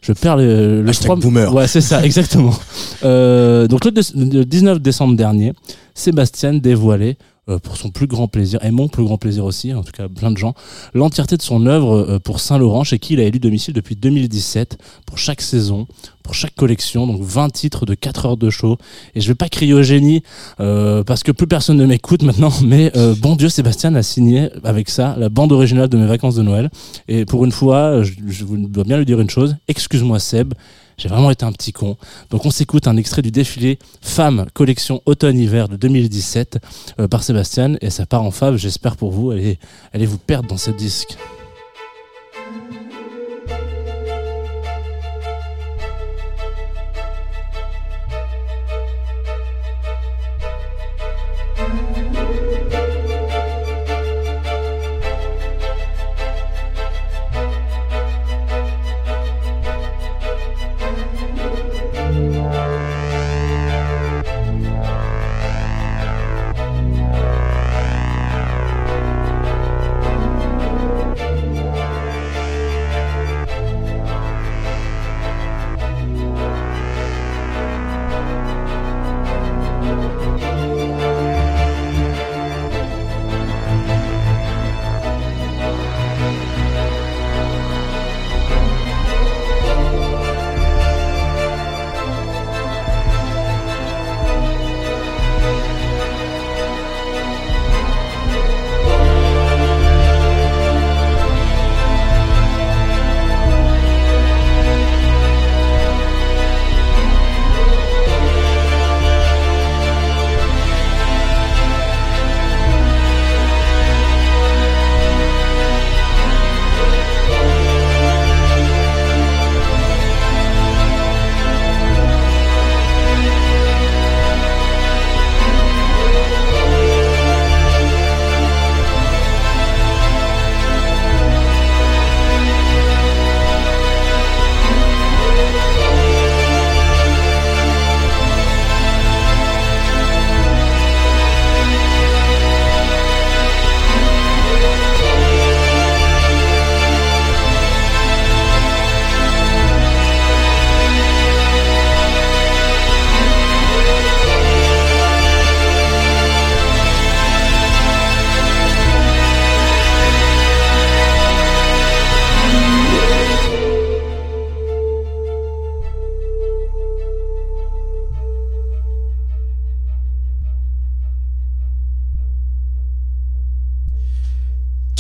je 0.02 0.14
perds 0.14 0.38
le, 0.38 0.82
le 0.82 0.90
Hashtag 0.90 1.06
froid. 1.06 1.16
boomer. 1.18 1.54
Ouais, 1.54 1.68
c'est 1.68 1.82
ça, 1.82 2.04
exactement. 2.06 2.56
euh, 3.04 3.68
donc 3.68 3.86
le, 3.86 3.92
le 4.16 4.44
19 4.46 4.82
décembre 4.82 5.16
dernier, 5.16 5.54
Sébastien 5.94 6.56
dévoilait 6.56 7.18
pour 7.64 7.76
son 7.76 7.90
plus 7.90 8.08
grand 8.08 8.28
plaisir, 8.28 8.64
et 8.64 8.72
mon 8.72 8.88
plus 8.88 9.04
grand 9.04 9.18
plaisir 9.18 9.46
aussi, 9.46 9.74
en 9.74 9.84
tout 9.84 9.92
cas 9.92 10.08
plein 10.08 10.32
de 10.32 10.38
gens, 10.38 10.54
l'entièreté 10.94 11.38
de 11.38 11.42
son 11.42 11.66
œuvre 11.66 11.98
euh, 11.98 12.20
pour 12.20 12.40
Saint-Laurent, 12.40 12.84
chez 12.84 13.00
qui 13.00 13.14
il 13.14 13.20
a 13.20 13.24
élu 13.24 13.40
domicile 13.40 13.74
depuis 13.74 13.96
2017, 13.96 14.78
pour 15.06 15.18
chaque 15.18 15.42
saison, 15.42 15.88
pour 16.24 16.36
chaque 16.36 16.54
collection, 16.56 17.08
donc 17.08 17.22
20 17.22 17.50
titres 17.50 17.86
de 17.86 17.96
4 17.96 18.26
heures 18.26 18.38
de 18.38 18.50
show. 18.50 18.78
Et 19.16 19.22
je 19.22 19.28
vais 19.28 19.36
pas 19.36 19.50
crier 19.50 19.74
au 19.74 19.82
génie, 19.82 20.22
euh, 20.60 21.04
parce 21.04 21.24
que 21.24 21.32
plus 21.32 21.48
personne 21.48 21.78
ne 21.78 21.86
m'écoute 21.86 22.22
maintenant, 22.24 22.54
mais 22.64 22.92
euh, 22.96 23.16
bon 23.16 23.36
Dieu, 23.36 23.50
Sébastien 23.50 23.96
a 23.96 24.04
signé 24.04 24.50
avec 24.64 24.90
ça 24.90 25.16
la 25.18 25.30
bande 25.30 25.52
originale 25.52 25.90
de 25.90 25.98
mes 25.98 26.08
vacances 26.08 26.36
de 26.36 26.44
Noël. 26.44 26.70
Et 27.08 27.26
pour 27.26 27.44
une 27.44 27.52
fois, 27.52 28.04
je, 28.04 28.14
je 28.28 28.46
dois 28.46 28.84
bien 28.84 28.98
lui 28.98 29.06
dire 29.06 29.20
une 29.20 29.30
chose, 29.30 29.56
excuse-moi 29.68 30.20
Seb, 30.20 30.54
j'ai 31.02 31.10
vraiment 31.10 31.32
été 31.32 31.46
un 31.46 31.52
petit 31.52 31.74
con. 31.74 31.98
Donc 32.30 32.46
on 32.46 32.52
s'écoute 32.52 32.88
un 32.88 32.96
extrait 32.96 33.24
du 33.24 33.32
défilé 33.32 33.80
Femmes 34.02 34.46
collection 34.54 35.02
automne-hiver 35.08 35.68
de 35.68 35.76
2017 35.76 36.60
euh, 37.00 37.08
par 37.08 37.24
Sébastien 37.24 37.76
et 37.82 37.90
ça 37.90 38.06
part 38.06 38.22
en 38.22 38.30
fave, 38.30 38.58
j'espère 38.58 38.98
pour 38.98 39.12
vous, 39.12 39.32
allez, 39.32 39.58
allez 39.94 40.06
vous 40.06 40.20
perdre 40.20 40.48
dans 40.48 40.58
ce 40.58 40.70
disque. 40.70 41.18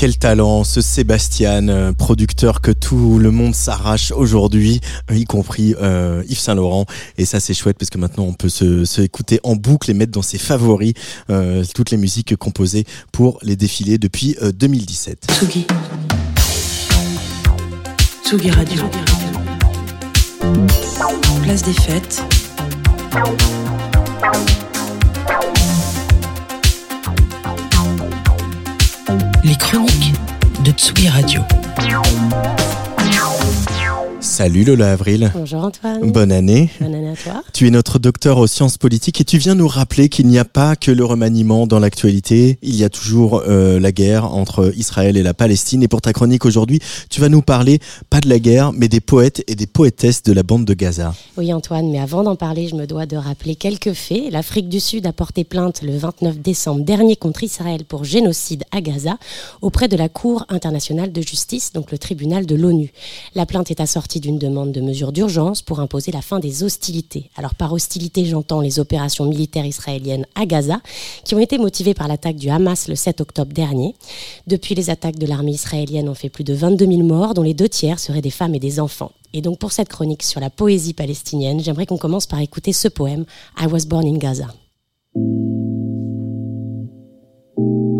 Quel 0.01 0.17
talent, 0.17 0.63
ce 0.63 0.81
Sébastien, 0.81 1.67
euh, 1.67 1.93
producteur 1.93 2.61
que 2.61 2.71
tout 2.71 3.19
le 3.19 3.29
monde 3.29 3.53
s'arrache 3.53 4.11
aujourd'hui, 4.11 4.81
euh, 5.11 5.15
y 5.15 5.25
compris 5.25 5.75
euh, 5.79 6.23
Yves 6.27 6.39
Saint 6.39 6.55
Laurent. 6.55 6.87
Et 7.19 7.25
ça, 7.25 7.39
c'est 7.39 7.53
chouette 7.53 7.77
parce 7.77 7.91
que 7.91 7.99
maintenant, 7.99 8.23
on 8.23 8.33
peut 8.33 8.49
se, 8.49 8.99
écouter 8.99 9.39
en 9.43 9.55
boucle 9.55 9.91
et 9.91 9.93
mettre 9.93 10.11
dans 10.11 10.23
ses 10.23 10.39
favoris 10.39 10.93
toutes 11.75 11.91
les 11.91 11.97
musiques 11.97 12.35
composées 12.35 12.85
pour 13.11 13.37
les 13.43 13.55
défilés 13.55 13.99
depuis 13.99 14.35
euh, 14.41 14.51
2017. 14.51 15.27
Tsugi. 15.29 15.67
Tsugi 18.25 18.49
Radio. 18.49 18.81
Place 21.43 21.61
des 21.61 21.73
fêtes. 21.73 22.23
Les 29.43 29.55
chroniques 29.55 30.13
de 30.63 30.71
Tsugi 30.71 31.09
Radio. 31.09 31.41
Salut 34.21 34.63
Lola 34.63 34.91
Avril. 34.91 35.31
Bonjour 35.33 35.63
Antoine. 35.63 36.11
Bonne 36.11 36.31
année. 36.31 36.69
Bonne 36.79 36.93
année 36.93 37.09
à 37.09 37.15
toi. 37.15 37.43
Tu 37.53 37.65
es 37.65 37.71
notre 37.71 37.97
docteur 37.97 38.37
aux 38.37 38.45
sciences 38.45 38.77
politiques 38.77 39.19
et 39.19 39.23
tu 39.23 39.39
viens 39.39 39.55
nous 39.55 39.67
rappeler 39.67 40.09
qu'il 40.09 40.27
n'y 40.27 40.37
a 40.37 40.45
pas 40.45 40.75
que 40.75 40.91
le 40.91 41.03
remaniement 41.03 41.65
dans 41.65 41.79
l'actualité, 41.79 42.59
il 42.61 42.75
y 42.75 42.83
a 42.83 42.89
toujours 42.89 43.41
euh, 43.47 43.79
la 43.79 43.91
guerre 43.91 44.31
entre 44.31 44.71
Israël 44.77 45.17
et 45.17 45.23
la 45.23 45.33
Palestine. 45.33 45.81
Et 45.81 45.87
pour 45.87 46.01
ta 46.01 46.13
chronique 46.13 46.45
aujourd'hui, 46.45 46.79
tu 47.09 47.19
vas 47.19 47.29
nous 47.29 47.41
parler 47.41 47.79
pas 48.11 48.19
de 48.19 48.29
la 48.29 48.37
guerre, 48.37 48.73
mais 48.73 48.87
des 48.87 48.99
poètes 48.99 49.43
et 49.47 49.55
des 49.55 49.65
poétesses 49.65 50.21
de 50.21 50.33
la 50.33 50.43
bande 50.43 50.65
de 50.65 50.75
Gaza. 50.75 51.15
Oui 51.35 51.51
Antoine, 51.51 51.89
mais 51.89 51.99
avant 51.99 52.21
d'en 52.21 52.35
parler, 52.35 52.67
je 52.67 52.75
me 52.75 52.85
dois 52.85 53.07
de 53.07 53.17
rappeler 53.17 53.55
quelques 53.55 53.93
faits. 53.93 54.31
L'Afrique 54.31 54.69
du 54.69 54.79
Sud 54.79 55.07
a 55.07 55.13
porté 55.13 55.43
plainte 55.43 55.81
le 55.81 55.97
29 55.97 56.37
décembre 56.37 56.85
dernier 56.85 57.15
contre 57.15 57.43
Israël 57.43 57.85
pour 57.85 58.03
génocide 58.03 58.65
à 58.71 58.81
Gaza 58.81 59.17
auprès 59.63 59.87
de 59.87 59.97
la 59.97 60.09
Cour 60.09 60.45
internationale 60.49 61.11
de 61.11 61.21
justice, 61.23 61.73
donc 61.73 61.91
le 61.91 61.97
tribunal 61.97 62.45
de 62.45 62.53
l'ONU. 62.53 62.93
La 63.33 63.47
plainte 63.47 63.71
est 63.71 63.81
assortie 63.81 64.10
d'une 64.19 64.37
demande 64.37 64.71
de 64.71 64.81
mesures 64.81 65.11
d'urgence 65.11 65.61
pour 65.61 65.79
imposer 65.79 66.11
la 66.11 66.21
fin 66.21 66.39
des 66.39 66.63
hostilités. 66.63 67.29
Alors 67.35 67.55
par 67.55 67.73
hostilité, 67.73 68.25
j'entends 68.25 68.61
les 68.61 68.79
opérations 68.79 69.25
militaires 69.25 69.65
israéliennes 69.65 70.25
à 70.35 70.45
Gaza, 70.45 70.81
qui 71.23 71.35
ont 71.35 71.39
été 71.39 71.57
motivées 71.57 71.93
par 71.93 72.07
l'attaque 72.07 72.35
du 72.35 72.49
Hamas 72.49 72.87
le 72.87 72.95
7 72.95 73.21
octobre 73.21 73.53
dernier. 73.53 73.95
Depuis, 74.47 74.75
les 74.75 74.89
attaques 74.89 75.17
de 75.17 75.25
l'armée 75.27 75.51
israélienne 75.51 76.09
ont 76.09 76.15
fait 76.15 76.29
plus 76.29 76.43
de 76.43 76.53
22 76.53 76.85
000 76.85 77.03
morts, 77.03 77.33
dont 77.33 77.43
les 77.43 77.53
deux 77.53 77.69
tiers 77.69 77.99
seraient 77.99 78.21
des 78.21 78.29
femmes 78.29 78.55
et 78.55 78.59
des 78.59 78.79
enfants. 78.79 79.11
Et 79.33 79.41
donc 79.41 79.59
pour 79.59 79.71
cette 79.71 79.89
chronique 79.89 80.23
sur 80.23 80.41
la 80.41 80.49
poésie 80.49 80.93
palestinienne, 80.93 81.59
j'aimerais 81.61 81.85
qu'on 81.85 81.97
commence 81.97 82.27
par 82.27 82.39
écouter 82.39 82.73
ce 82.73 82.87
poème 82.87 83.25
I 83.59 83.67
was 83.67 83.85
born 83.85 84.05
in 84.05 84.17
Gaza. 84.17 84.47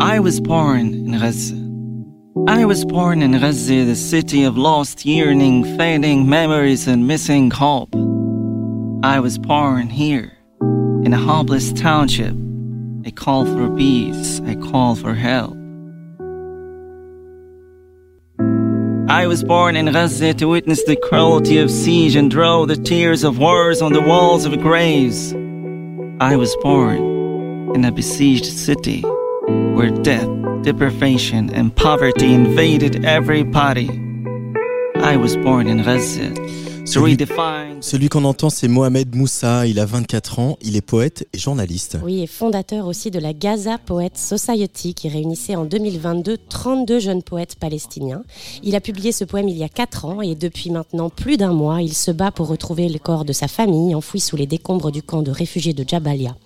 I 0.00 0.18
was 0.18 0.40
born 0.40 0.92
in 1.08 1.18
Gaza. 1.18 1.61
I 2.34 2.64
was 2.64 2.86
born 2.86 3.20
in 3.20 3.32
Gaza, 3.32 3.84
the 3.84 3.94
city 3.94 4.44
of 4.44 4.56
lost 4.56 5.04
yearning, 5.04 5.76
fading 5.76 6.26
memories, 6.26 6.88
and 6.88 7.06
missing 7.06 7.50
hope. 7.50 7.94
I 9.04 9.20
was 9.20 9.36
born 9.36 9.90
here, 9.90 10.32
in 11.04 11.12
a 11.12 11.18
hopeless 11.18 11.74
township. 11.74 12.34
I 13.04 13.10
call 13.10 13.44
for 13.44 13.68
peace, 13.76 14.40
I 14.46 14.54
call 14.54 14.96
for 14.96 15.12
help. 15.12 15.52
I 19.10 19.26
was 19.26 19.44
born 19.44 19.76
in 19.76 19.92
Gaza 19.92 20.32
to 20.32 20.46
witness 20.46 20.82
the 20.84 20.96
cruelty 20.96 21.58
of 21.58 21.70
siege 21.70 22.16
and 22.16 22.30
draw 22.30 22.64
the 22.64 22.76
tears 22.76 23.24
of 23.24 23.38
wars 23.38 23.82
on 23.82 23.92
the 23.92 24.00
walls 24.00 24.46
of 24.46 24.58
graves. 24.58 25.34
I 26.18 26.36
was 26.36 26.56
born 26.62 27.74
in 27.74 27.84
a 27.84 27.92
besieged 27.92 28.46
city 28.46 29.02
where 29.76 29.90
death, 29.90 30.31
deprivation, 30.62 31.50
and 31.50 31.74
poverty 31.74 32.32
invaded 32.32 33.04
everybody. 33.04 33.88
I 34.96 35.16
was 35.16 35.36
born 35.36 35.66
in 35.66 35.82
Gaza 35.82 36.34
to 36.34 36.71
Celui, 36.84 38.08
qu'on 38.08 38.24
entend, 38.24 38.50
c'est 38.50 38.68
Mohamed 38.68 39.14
Moussa. 39.14 39.66
Il 39.66 39.78
a 39.78 39.86
24 39.86 40.38
ans. 40.40 40.58
Il 40.62 40.76
est 40.76 40.80
poète 40.80 41.26
et 41.32 41.38
journaliste. 41.38 41.96
Oui, 42.02 42.22
et 42.22 42.26
fondateur 42.26 42.86
aussi 42.86 43.10
de 43.10 43.18
la 43.18 43.32
Gaza 43.32 43.78
Poet 43.78 44.10
Society 44.14 44.92
qui 44.92 45.08
réunissait 45.08 45.54
en 45.54 45.64
2022 45.64 46.38
32 46.48 46.98
jeunes 46.98 47.22
poètes 47.22 47.56
palestiniens. 47.56 48.22
Il 48.62 48.74
a 48.74 48.80
publié 48.80 49.12
ce 49.12 49.24
poème 49.24 49.48
il 49.48 49.56
y 49.56 49.64
a 49.64 49.68
4 49.68 50.04
ans 50.04 50.22
et 50.22 50.34
depuis 50.34 50.70
maintenant 50.70 51.08
plus 51.08 51.36
d'un 51.36 51.52
mois, 51.52 51.82
il 51.82 51.94
se 51.94 52.10
bat 52.10 52.30
pour 52.30 52.48
retrouver 52.48 52.88
le 52.88 52.98
corps 52.98 53.24
de 53.24 53.32
sa 53.32 53.48
famille 53.48 53.94
enfoui 53.94 54.20
sous 54.20 54.36
les 54.36 54.46
décombres 54.46 54.90
du 54.90 55.02
camp 55.02 55.22
de 55.22 55.30
réfugiés 55.30 55.74
de 55.74 55.84
Jabalia. 55.88 56.36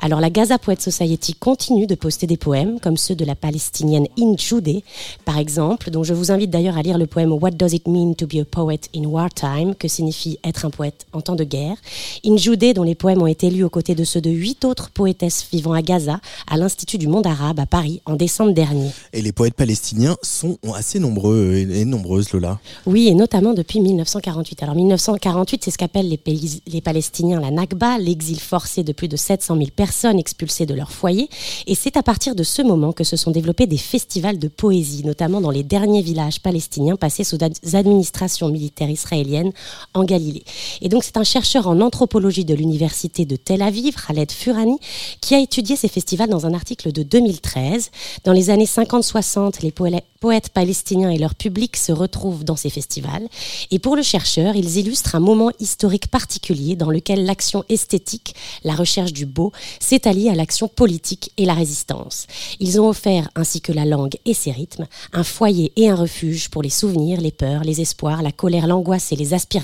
Alors 0.00 0.20
la 0.20 0.30
Gaza 0.30 0.58
Poet 0.58 0.80
Society 0.80 1.34
continue 1.34 1.86
de 1.86 1.94
poster 1.94 2.26
des 2.26 2.36
poèmes 2.36 2.78
comme 2.80 2.96
ceux 2.96 3.14
de 3.14 3.24
la 3.24 3.34
palestinienne 3.34 4.06
Injoudé, 4.18 4.84
par 5.24 5.38
exemple, 5.38 5.90
dont 5.90 6.04
je 6.04 6.14
vous 6.14 6.30
invite 6.30 6.50
d'ailleurs 6.50 6.76
à 6.76 6.82
lire 6.82 6.98
le 6.98 7.06
poème 7.06 7.32
What 7.32 7.52
Does 7.52 7.74
It 7.74 7.88
Mean 7.88 8.14
to 8.14 8.26
Be 8.26 8.36
a 8.36 8.44
Poet 8.44 8.80
in 8.94 9.04
Wartime, 9.04 9.74
que 9.74 9.87
signifie 9.88 10.38
être 10.44 10.64
un 10.64 10.70
poète 10.70 11.06
en 11.12 11.20
temps 11.20 11.34
de 11.36 11.44
guerre. 11.44 11.76
Injoudé, 12.24 12.74
dont 12.74 12.82
les 12.82 12.94
poèmes 12.94 13.22
ont 13.22 13.26
été 13.26 13.50
lus 13.50 13.64
aux 13.64 13.70
côtés 13.70 13.94
de 13.94 14.04
ceux 14.04 14.20
de 14.20 14.30
huit 14.30 14.64
autres 14.64 14.90
poétesses 14.90 15.46
vivant 15.52 15.72
à 15.72 15.82
Gaza, 15.82 16.20
à 16.46 16.56
l'Institut 16.56 16.98
du 16.98 17.08
monde 17.08 17.26
arabe 17.26 17.60
à 17.60 17.66
Paris 17.66 18.00
en 18.06 18.16
décembre 18.16 18.52
dernier. 18.52 18.90
Et 19.12 19.22
les 19.22 19.32
poètes 19.32 19.54
palestiniens 19.54 20.16
sont 20.22 20.58
assez 20.74 20.98
nombreux 20.98 21.54
et 21.56 21.84
nombreuses, 21.84 22.32
Lola. 22.32 22.58
Oui, 22.86 23.08
et 23.08 23.14
notamment 23.14 23.54
depuis 23.54 23.80
1948. 23.80 24.62
Alors 24.62 24.74
1948, 24.74 25.64
c'est 25.64 25.70
ce 25.70 25.78
qu'appellent 25.78 26.08
les, 26.08 26.16
Pays- 26.16 26.62
les 26.66 26.80
Palestiniens 26.80 27.40
la 27.40 27.50
Nakba, 27.50 27.98
l'exil 27.98 28.40
forcé 28.40 28.82
de 28.82 28.92
plus 28.92 29.08
de 29.08 29.16
700 29.16 29.56
000 29.56 29.68
personnes 29.74 30.18
expulsées 30.18 30.66
de 30.66 30.74
leur 30.74 30.90
foyer. 30.92 31.28
Et 31.66 31.74
c'est 31.74 31.96
à 31.96 32.02
partir 32.02 32.34
de 32.34 32.42
ce 32.42 32.62
moment 32.62 32.92
que 32.92 33.04
se 33.04 33.16
sont 33.16 33.30
développés 33.30 33.66
des 33.66 33.76
festivals 33.78 34.38
de 34.38 34.48
poésie, 34.48 35.04
notamment 35.04 35.40
dans 35.40 35.50
les 35.50 35.62
derniers 35.62 36.02
villages 36.02 36.40
palestiniens 36.40 36.96
passés 36.96 37.24
sous 37.24 37.38
ad- 37.40 37.54
administrations 37.74 38.48
militaires 38.48 38.90
israéliennes 38.90 39.52
en 39.94 40.04
Galilée. 40.04 40.44
Et 40.80 40.88
donc 40.88 41.04
c'est 41.04 41.16
un 41.16 41.24
chercheur 41.24 41.66
en 41.66 41.80
anthropologie 41.80 42.44
de 42.44 42.54
l'université 42.54 43.24
de 43.24 43.36
Tel 43.36 43.62
Aviv, 43.62 43.94
Khaled 44.06 44.30
Furani, 44.30 44.78
qui 45.20 45.34
a 45.34 45.40
étudié 45.40 45.76
ces 45.76 45.88
festivals 45.88 46.28
dans 46.28 46.46
un 46.46 46.54
article 46.54 46.92
de 46.92 47.02
2013. 47.02 47.90
Dans 48.24 48.32
les 48.32 48.50
années 48.50 48.64
50-60, 48.64 49.62
les 49.62 49.72
poètes 49.72 50.48
palestiniens 50.50 51.10
et 51.10 51.18
leur 51.18 51.34
public 51.34 51.76
se 51.76 51.92
retrouvent 51.92 52.44
dans 52.44 52.56
ces 52.56 52.70
festivals. 52.70 53.28
Et 53.70 53.78
pour 53.78 53.96
le 53.96 54.02
chercheur, 54.02 54.56
ils 54.56 54.76
illustrent 54.78 55.14
un 55.14 55.20
moment 55.20 55.50
historique 55.60 56.08
particulier 56.08 56.76
dans 56.76 56.90
lequel 56.90 57.24
l'action 57.24 57.64
esthétique, 57.68 58.34
la 58.64 58.74
recherche 58.74 59.12
du 59.12 59.26
beau, 59.26 59.52
s'est 59.80 60.08
alliée 60.08 60.30
à 60.30 60.34
l'action 60.34 60.68
politique 60.68 61.32
et 61.36 61.44
la 61.44 61.54
résistance. 61.54 62.26
Ils 62.60 62.80
ont 62.80 62.88
offert, 62.88 63.28
ainsi 63.34 63.60
que 63.60 63.72
la 63.72 63.84
langue 63.84 64.16
et 64.24 64.34
ses 64.34 64.50
rythmes, 64.50 64.86
un 65.12 65.24
foyer 65.24 65.72
et 65.76 65.88
un 65.88 65.94
refuge 65.94 66.48
pour 66.50 66.62
les 66.62 66.70
souvenirs, 66.70 67.20
les 67.20 67.32
peurs, 67.32 67.64
les 67.64 67.80
espoirs, 67.80 68.22
la 68.22 68.32
colère, 68.32 68.66
l'angoisse 68.66 69.12
et 69.12 69.16
les 69.16 69.34
aspirations. 69.34 69.57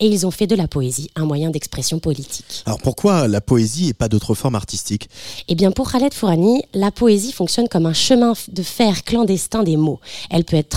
Et 0.00 0.06
ils 0.06 0.26
ont 0.26 0.30
fait 0.30 0.46
de 0.46 0.54
la 0.54 0.68
poésie 0.68 1.10
un 1.16 1.24
moyen 1.24 1.50
d'expression 1.50 1.98
politique. 1.98 2.62
Alors 2.66 2.78
pourquoi 2.78 3.28
la 3.28 3.40
poésie 3.40 3.88
et 3.88 3.94
pas 3.94 4.08
d'autres 4.08 4.34
formes 4.34 4.54
artistiques? 4.54 5.08
Eh 5.48 5.54
bien, 5.54 5.70
pour 5.70 5.90
Khaled 5.90 6.14
Fourani, 6.14 6.62
la 6.74 6.90
poésie 6.90 7.32
fonctionne 7.32 7.68
comme 7.68 7.86
un 7.86 7.92
chemin 7.92 8.34
de 8.48 8.62
fer 8.62 9.04
clandestin 9.04 9.62
des 9.62 9.76
mots. 9.76 10.00
Elle 10.30 10.44
peut 10.44 10.56
être 10.56 10.68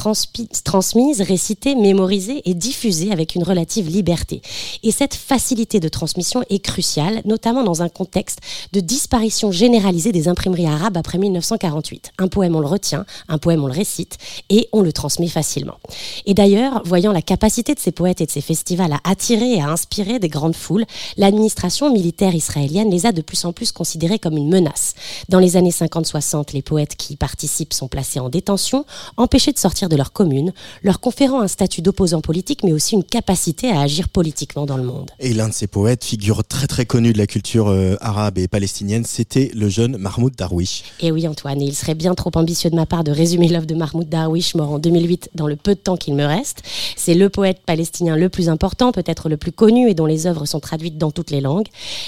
transmise, 0.63 1.21
récitée, 1.21 1.75
mémorisée 1.75 2.41
et 2.45 2.53
diffusée 2.53 3.11
avec 3.11 3.35
une 3.35 3.43
relative 3.43 3.89
liberté. 3.89 4.41
Et 4.83 4.91
cette 4.91 5.15
facilité 5.15 5.79
de 5.79 5.89
transmission 5.89 6.43
est 6.49 6.59
cruciale, 6.59 7.21
notamment 7.25 7.63
dans 7.63 7.81
un 7.81 7.89
contexte 7.89 8.39
de 8.73 8.79
disparition 8.79 9.51
généralisée 9.51 10.11
des 10.11 10.27
imprimeries 10.27 10.67
arabes 10.67 10.97
après 10.97 11.17
1948. 11.17 12.11
Un 12.17 12.27
poème, 12.27 12.55
on 12.55 12.59
le 12.59 12.67
retient, 12.67 13.05
un 13.27 13.37
poème, 13.37 13.63
on 13.63 13.67
le 13.67 13.73
récite, 13.73 14.17
et 14.49 14.69
on 14.71 14.81
le 14.81 14.93
transmet 14.93 15.27
facilement. 15.27 15.77
Et 16.25 16.33
d'ailleurs, 16.33 16.81
voyant 16.85 17.11
la 17.11 17.21
capacité 17.21 17.73
de 17.73 17.79
ces 17.79 17.91
poètes 17.91 18.21
et 18.21 18.25
de 18.25 18.31
ces 18.31 18.38
festivals 18.41 18.93
à 18.93 18.99
attirer 19.03 19.53
et 19.53 19.61
à 19.61 19.69
inspirer 19.69 20.19
des 20.19 20.29
grandes 20.29 20.55
foules, 20.55 20.85
l'administration 21.17 21.91
militaire 21.91 22.35
israélienne 22.35 22.89
les 22.89 23.05
a 23.05 23.11
de 23.11 23.21
plus 23.21 23.45
en 23.45 23.53
plus 23.53 23.71
considérés 23.71 24.19
comme 24.19 24.37
une 24.37 24.49
menace. 24.49 24.93
Dans 25.29 25.39
les 25.39 25.57
années 25.57 25.71
50-60, 25.71 26.53
les 26.53 26.61
poètes 26.61 26.95
qui 26.95 27.13
y 27.13 27.15
participent 27.17 27.73
sont 27.73 27.87
placés 27.87 28.19
en 28.19 28.29
détention, 28.29 28.85
empêchés 29.17 29.51
de 29.51 29.57
sortir 29.57 29.89
de 29.89 29.95
leur 29.95 30.11
commune, 30.11 30.53
leur 30.83 30.99
conférant 30.99 31.41
un 31.41 31.47
statut 31.47 31.81
d'opposant 31.81 32.21
politique, 32.21 32.63
mais 32.63 32.73
aussi 32.73 32.95
une 32.95 33.03
capacité 33.03 33.69
à 33.69 33.81
agir 33.81 34.09
politiquement 34.09 34.65
dans 34.65 34.77
le 34.77 34.83
monde. 34.83 35.11
Et 35.19 35.33
l'un 35.33 35.49
de 35.49 35.53
ces 35.53 35.67
poètes, 35.67 36.03
figure 36.03 36.43
très 36.43 36.67
très 36.67 36.85
connue 36.85 37.13
de 37.13 37.17
la 37.17 37.27
culture 37.27 37.67
euh, 37.67 37.95
arabe 38.01 38.37
et 38.37 38.47
palestinienne, 38.47 39.05
c'était 39.05 39.51
le 39.53 39.69
jeune 39.69 39.97
Mahmoud 39.97 40.35
Darwish. 40.35 40.83
Et 40.99 41.11
oui, 41.11 41.27
Antoine, 41.27 41.61
et 41.61 41.65
il 41.65 41.75
serait 41.75 41.95
bien 41.95 42.15
trop 42.15 42.31
ambitieux 42.35 42.69
de 42.69 42.75
ma 42.75 42.85
part 42.85 43.03
de 43.03 43.11
résumer 43.11 43.47
l'œuvre 43.47 43.65
de 43.65 43.75
Mahmoud 43.75 44.09
Darwish, 44.09 44.55
mort 44.55 44.71
en 44.71 44.79
2008, 44.79 45.31
dans 45.35 45.47
le 45.47 45.55
peu 45.55 45.75
de 45.75 45.79
temps 45.79 45.97
qu'il 45.97 46.15
me 46.15 46.25
reste. 46.25 46.63
C'est 46.95 47.13
le 47.13 47.29
poète 47.29 47.59
palestinien 47.65 48.15
le 48.15 48.28
le 48.29 48.31
plus 48.31 48.47
important, 48.47 48.91
peut-être 48.91 49.27
le 49.27 49.37
plus 49.37 49.51
connu 49.51 49.89
et 49.89 49.95
dont 49.95 50.05
les 50.05 50.27
œuvres 50.27 50.45
sont 50.45 50.59
traduites 50.59 50.99
dans 50.99 51.09
toutes 51.09 51.31
les 51.31 51.41
langues. 51.41 51.65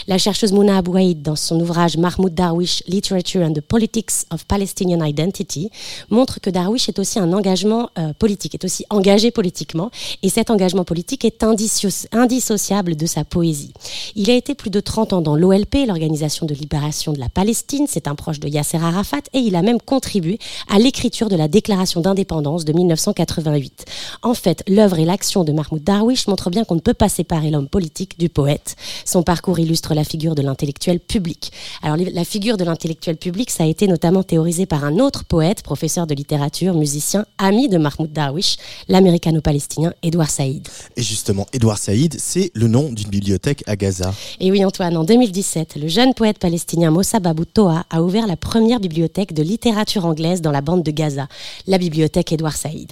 La 0.07 0.19
chercheuse 0.19 0.51
Mouna 0.51 0.77
Abouaïd, 0.77 1.23
dans 1.23 1.35
son 1.35 1.59
ouvrage 1.59 1.97
Mahmoud 1.97 2.35
Darwish, 2.35 2.83
Literature 2.87 3.41
and 3.41 3.53
the 3.53 3.61
Politics 3.61 4.25
of 4.31 4.45
Palestinian 4.45 5.03
Identity, 5.03 5.71
montre 6.11 6.39
que 6.39 6.51
Darwish 6.51 6.89
est 6.89 6.99
aussi 6.99 7.17
un 7.17 7.33
engagement 7.33 7.89
euh, 7.97 8.13
politique, 8.13 8.53
est 8.53 8.63
aussi 8.63 8.85
engagé 8.91 9.31
politiquement, 9.31 9.89
et 10.21 10.29
cet 10.29 10.51
engagement 10.51 10.83
politique 10.83 11.25
est 11.25 11.41
indisso- 11.41 12.05
indissociable 12.11 12.95
de 12.95 13.07
sa 13.07 13.23
poésie. 13.23 13.73
Il 14.15 14.29
a 14.29 14.35
été 14.35 14.53
plus 14.53 14.69
de 14.69 14.79
30 14.79 15.13
ans 15.13 15.21
dans 15.21 15.35
l'OLP, 15.35 15.87
l'Organisation 15.87 16.45
de 16.45 16.53
libération 16.53 17.13
de 17.13 17.19
la 17.19 17.29
Palestine, 17.29 17.85
c'est 17.89 18.07
un 18.07 18.13
proche 18.13 18.39
de 18.39 18.47
Yasser 18.47 18.77
Arafat, 18.77 19.23
et 19.33 19.39
il 19.39 19.55
a 19.55 19.63
même 19.63 19.81
contribué 19.81 20.37
à 20.69 20.77
l'écriture 20.77 21.29
de 21.29 21.35
la 21.35 21.47
Déclaration 21.47 21.99
d'indépendance 21.99 22.63
de 22.63 22.73
1988. 22.73 23.85
En 24.21 24.35
fait, 24.35 24.63
l'œuvre 24.67 24.99
et 24.99 25.05
l'action 25.05 25.43
de 25.43 25.51
Mahmoud 25.51 25.83
Darwish 25.83 26.10
montrent 26.27 26.49
bien 26.49 26.63
qu'on 26.63 26.75
ne 26.75 26.79
peut 26.79 26.93
pas 26.93 27.09
séparer 27.09 27.49
l'homme 27.49 27.67
politique 27.67 28.19
du 28.19 28.29
poète. 28.29 28.75
Son 29.05 29.23
parcours 29.23 29.59
illustre 29.59 29.93
la 29.93 30.03
figure 30.03 30.35
de 30.35 30.41
l'intellectuel 30.41 30.99
public. 30.99 31.51
Alors, 31.81 31.97
la 31.97 32.25
figure 32.25 32.57
de 32.57 32.63
l'intellectuel 32.63 33.17
public, 33.17 33.49
ça 33.49 33.63
a 33.63 33.67
été 33.67 33.87
notamment 33.87 34.23
théorisé 34.23 34.65
par 34.65 34.83
un 34.83 34.99
autre 34.99 35.23
poète, 35.25 35.63
professeur 35.63 36.07
de 36.07 36.13
littérature, 36.13 36.73
musicien, 36.73 37.25
ami 37.37 37.69
de 37.69 37.77
Mahmoud 37.77 38.11
Darwish, 38.11 38.57
l'américano-palestinien 38.87 39.93
Edouard 40.03 40.29
Saïd. 40.29 40.67
Et 40.95 41.01
justement, 41.01 41.47
Edouard 41.53 41.77
Saïd, 41.77 42.15
c'est 42.19 42.51
le 42.53 42.67
nom 42.67 42.91
d'une 42.91 43.09
bibliothèque 43.09 43.63
à 43.67 43.75
Gaza. 43.75 44.13
Et 44.39 44.51
oui, 44.51 44.63
Antoine, 44.65 44.97
en 44.97 45.03
2017, 45.03 45.75
le 45.75 45.87
jeune 45.87 46.13
poète 46.13 46.39
palestinien 46.39 46.91
Mossa 46.91 47.19
Babou 47.19 47.45
Toa 47.45 47.85
a 47.89 48.01
ouvert 48.01 48.27
la 48.27 48.37
première 48.37 48.79
bibliothèque 48.79 49.33
de 49.33 49.43
littérature 49.43 50.05
anglaise 50.05 50.41
dans 50.41 50.51
la 50.51 50.61
bande 50.61 50.83
de 50.83 50.91
Gaza, 50.91 51.27
la 51.67 51.77
bibliothèque 51.77 52.31
Edouard 52.31 52.55
Saïd. 52.55 52.91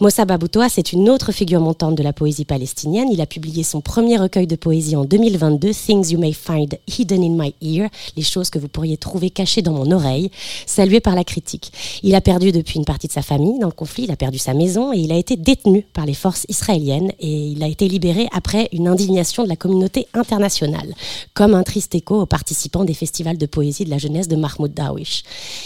Mossa 0.00 0.24
Babou 0.24 0.48
Toa, 0.48 0.68
c'est 0.68 0.92
une 0.92 1.08
autre 1.08 1.32
figure 1.32 1.60
montante 1.60 1.94
de 1.94 2.02
la 2.02 2.12
poésie 2.12 2.44
palestinienne. 2.44 2.57
Il 2.60 3.20
a 3.20 3.26
publié 3.26 3.62
son 3.62 3.80
premier 3.80 4.16
recueil 4.16 4.46
de 4.46 4.56
poésie 4.56 4.96
en 4.96 5.04
2022, 5.04 5.70
Things 5.72 6.10
You 6.10 6.18
May 6.18 6.32
Find 6.32 6.78
Hidden 6.88 7.22
in 7.22 7.42
My 7.42 7.54
Ear, 7.62 7.88
les 8.16 8.22
choses 8.22 8.50
que 8.50 8.58
vous 8.58 8.68
pourriez 8.68 8.96
trouver 8.96 9.30
cachées 9.30 9.62
dans 9.62 9.72
mon 9.72 9.90
oreille, 9.92 10.30
salué 10.66 10.98
par 11.00 11.14
la 11.14 11.22
critique. 11.22 11.72
Il 12.02 12.14
a 12.14 12.20
perdu 12.20 12.50
depuis 12.50 12.78
une 12.78 12.84
partie 12.84 13.06
de 13.06 13.12
sa 13.12 13.22
famille 13.22 13.58
dans 13.60 13.68
le 13.68 13.72
conflit, 13.72 14.04
il 14.04 14.10
a 14.10 14.16
perdu 14.16 14.38
sa 14.38 14.54
maison 14.54 14.92
et 14.92 14.98
il 14.98 15.12
a 15.12 15.16
été 15.16 15.36
détenu 15.36 15.86
par 15.92 16.04
les 16.04 16.14
forces 16.14 16.46
israéliennes 16.48 17.12
et 17.20 17.48
il 17.48 17.62
a 17.62 17.68
été 17.68 17.88
libéré 17.88 18.28
après 18.32 18.68
une 18.72 18.88
indignation 18.88 19.44
de 19.44 19.48
la 19.48 19.56
communauté 19.56 20.08
internationale, 20.14 20.94
comme 21.34 21.54
un 21.54 21.62
triste 21.62 21.94
écho 21.94 22.20
aux 22.20 22.26
participants 22.26 22.84
des 22.84 22.94
festivals 22.94 23.38
de 23.38 23.46
poésie 23.46 23.84
de 23.84 23.90
la 23.90 23.98
jeunesse 23.98 24.28
de 24.28 24.36
Mahmoud 24.36 24.74
Darwish. 24.74 25.22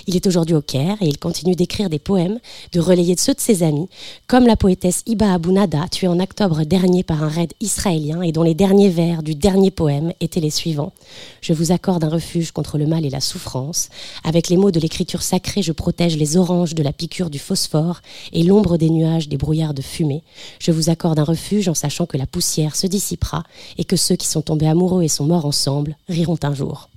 Il 0.07 0.17
est 0.17 0.27
aujourd'hui 0.27 0.55
au 0.55 0.63
Caire 0.63 0.97
et 1.01 1.07
il 1.07 1.19
continue 1.19 1.55
d'écrire 1.55 1.89
des 1.89 1.99
poèmes, 1.99 2.39
de 2.73 2.81
relayer 2.81 3.17
ceux 3.17 3.35
de 3.35 3.41
ses 3.41 3.63
amis, 3.63 3.89
comme 4.27 4.47
la 4.47 4.57
poétesse 4.57 5.03
Iba 5.07 5.33
Abou 5.33 5.53
Nada, 5.53 5.87
tuée 5.91 6.09
en 6.09 6.21
octobre 6.21 6.65
dernier 6.65 6.82
par 7.07 7.23
un 7.23 7.29
raid 7.29 7.53
israélien 7.61 8.23
et 8.23 8.33
dont 8.33 8.43
les 8.43 8.55
derniers 8.55 8.89
vers 8.89 9.23
du 9.23 9.37
dernier 9.37 9.71
poème 9.71 10.13
étaient 10.21 10.41
les 10.41 10.51
suivants. 10.51 10.93
Je 11.41 11.53
vous 11.53 11.71
accorde 11.71 12.03
un 12.03 12.09
refuge 12.09 12.51
contre 12.51 12.77
le 12.77 12.87
mal 12.87 13.05
et 13.05 13.11
la 13.11 13.21
souffrance. 13.21 13.89
Avec 14.25 14.49
les 14.49 14.57
mots 14.57 14.73
de 14.73 14.81
l'écriture 14.81 15.23
sacrée, 15.23 15.63
je 15.63 15.71
protège 15.71 16.17
les 16.17 16.37
oranges 16.37 16.75
de 16.75 16.83
la 16.83 16.93
piqûre 16.93 17.31
du 17.31 17.39
phosphore 17.39 18.01
et 18.33 18.43
l'ombre 18.43 18.79
des 18.79 18.91
nuages 18.91 19.29
des 19.29 19.37
brouillards 19.37 19.75
de 19.75 19.83
fumée. 19.83 20.25
Je 20.59 20.73
vous 20.73 20.91
accorde 20.91 21.21
un 21.21 21.25
refuge 21.25 21.69
en 21.69 21.75
sachant 21.75 22.07
que 22.07 22.17
la 22.17 22.27
poussière 22.27 22.75
se 22.75 22.89
dissipera 22.89 23.45
et 23.79 23.85
que 23.85 23.97
ceux 23.97 24.17
qui 24.17 24.27
sont 24.27 24.43
tombés 24.43 24.67
amoureux 24.67 25.05
et 25.05 25.09
sont 25.09 25.27
morts 25.27 25.47
ensemble 25.47 25.97
riront 26.09 26.39
un 26.43 26.55
jour. 26.55 26.89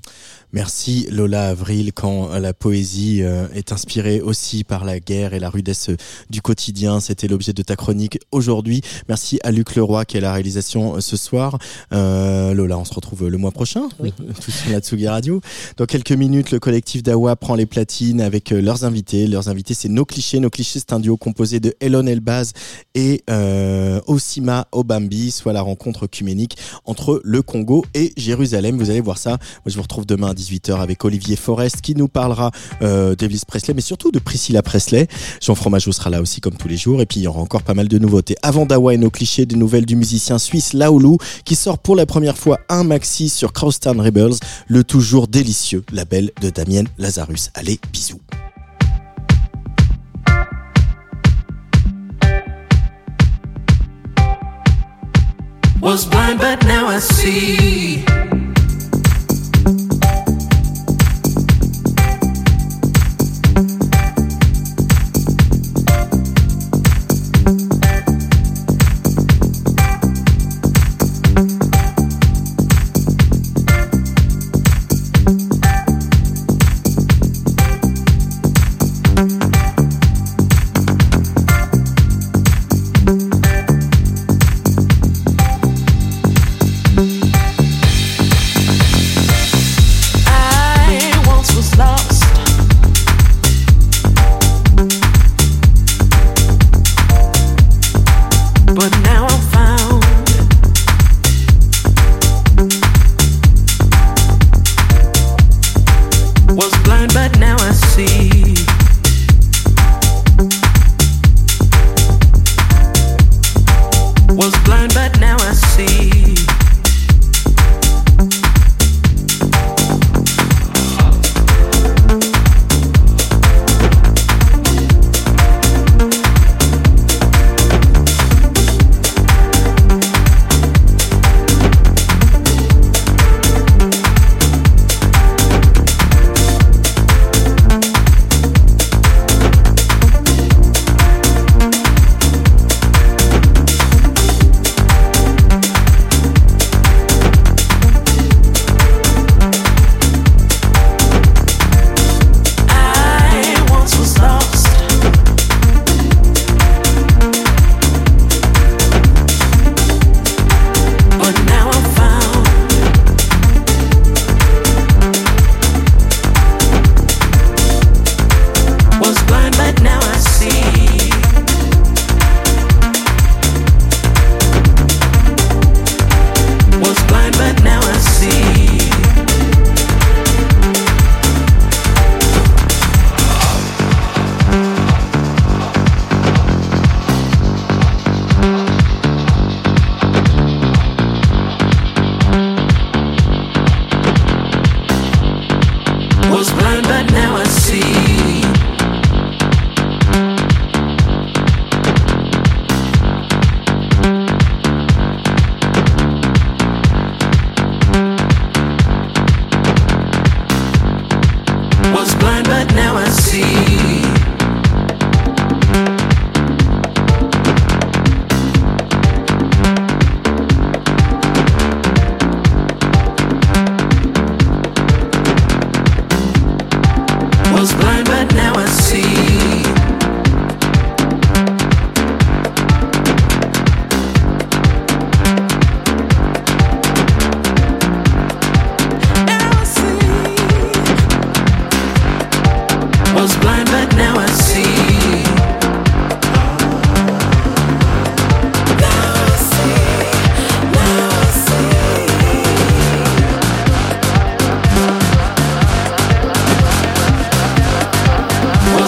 Merci 0.55 1.05
Lola 1.11 1.49
Avril 1.49 1.91
quand 1.91 2.29
la 2.39 2.53
poésie 2.53 3.21
euh, 3.23 3.45
est 3.53 3.73
inspirée 3.73 4.21
aussi 4.21 4.63
par 4.63 4.85
la 4.85 5.01
guerre 5.01 5.33
et 5.33 5.39
la 5.39 5.49
rudesse 5.49 5.89
du 6.29 6.41
quotidien. 6.41 7.01
C'était 7.01 7.27
l'objet 7.27 7.51
de 7.51 7.61
ta 7.61 7.75
chronique 7.75 8.19
aujourd'hui. 8.31 8.79
Merci 9.09 9.37
à 9.43 9.51
Luc 9.51 9.75
Leroy 9.75 10.05
qui 10.05 10.15
est 10.15 10.19
à 10.19 10.21
la 10.21 10.31
réalisation 10.31 10.95
euh, 10.95 11.01
ce 11.01 11.17
soir. 11.17 11.57
Euh, 11.91 12.53
Lola, 12.53 12.77
on 12.77 12.85
se 12.85 12.93
retrouve 12.93 13.27
le 13.27 13.37
mois 13.37 13.51
prochain, 13.51 13.89
Oui. 13.99 14.13
tout 14.41 14.51
sur 14.51 14.71
la 14.71 14.79
Tsugi 14.79 15.09
Radio. 15.09 15.41
Dans 15.75 15.85
quelques 15.85 16.13
minutes, 16.13 16.51
le 16.51 16.59
collectif 16.59 17.03
Dawa 17.03 17.35
prend 17.35 17.55
les 17.55 17.65
platines 17.65 18.21
avec 18.21 18.53
euh, 18.53 18.61
leurs 18.61 18.85
invités. 18.85 19.27
Leurs 19.27 19.49
invités, 19.49 19.73
c'est 19.73 19.89
Nos 19.89 20.05
Clichés. 20.05 20.39
Nos 20.39 20.49
Clichés, 20.49 20.79
c'est 20.79 20.93
un 20.93 21.01
duo 21.01 21.17
composé 21.17 21.59
de 21.59 21.75
Elon 21.81 22.07
Elbaz 22.07 22.53
et 22.93 23.23
euh, 23.29 23.99
Osima 24.07 24.67
Obambi, 24.71 25.31
soit 25.31 25.51
la 25.51 25.61
rencontre 25.61 26.03
œcuménique 26.03 26.57
entre 26.85 27.21
le 27.25 27.41
Congo 27.41 27.83
et 27.93 28.13
Jérusalem. 28.15 28.77
Vous 28.77 28.89
allez 28.89 29.01
voir 29.01 29.17
ça. 29.17 29.31
Moi, 29.31 29.39
je 29.67 29.75
vous 29.75 29.81
retrouve 29.81 30.05
demain 30.05 30.29
à 30.29 30.33
18h 30.45 30.79
avec 30.79 31.03
Olivier 31.03 31.35
Forest 31.35 31.81
qui 31.81 31.95
nous 31.95 32.07
parlera 32.07 32.51
euh, 32.81 33.15
d'Elvis 33.15 33.41
Presley, 33.47 33.73
mais 33.73 33.81
surtout 33.81 34.11
de 34.11 34.19
Priscilla 34.19 34.61
Presley. 34.61 35.07
Jean 35.41 35.55
Fromageau 35.55 35.91
sera 35.91 36.09
là 36.09 36.21
aussi 36.21 36.41
comme 36.41 36.55
tous 36.55 36.67
les 36.67 36.77
jours. 36.77 37.01
Et 37.01 37.05
puis, 37.05 37.19
il 37.19 37.23
y 37.23 37.27
aura 37.27 37.41
encore 37.41 37.63
pas 37.63 37.73
mal 37.73 37.87
de 37.87 37.97
nouveautés. 37.97 38.35
Avant 38.41 38.65
Dawa 38.65 38.93
et 38.93 38.97
nos 38.97 39.09
clichés, 39.09 39.45
des 39.45 39.55
nouvelles 39.55 39.85
du 39.85 39.95
musicien 39.95 40.37
suisse 40.37 40.73
Laoulou 40.73 41.17
qui 41.43 41.55
sort 41.55 41.79
pour 41.79 41.95
la 41.95 42.05
première 42.05 42.37
fois 42.37 42.59
un 42.69 42.83
maxi 42.83 43.29
sur 43.29 43.53
Crosstown 43.53 43.99
Rebels, 43.99 44.35
le 44.67 44.83
toujours 44.83 45.27
délicieux 45.27 45.83
label 45.91 46.31
de 46.41 46.49
Damien 46.49 46.83
Lazarus. 46.97 47.49
Allez, 47.55 47.79
bisous. 47.91 48.21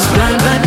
Stand 0.09 0.39
back. 0.39 0.66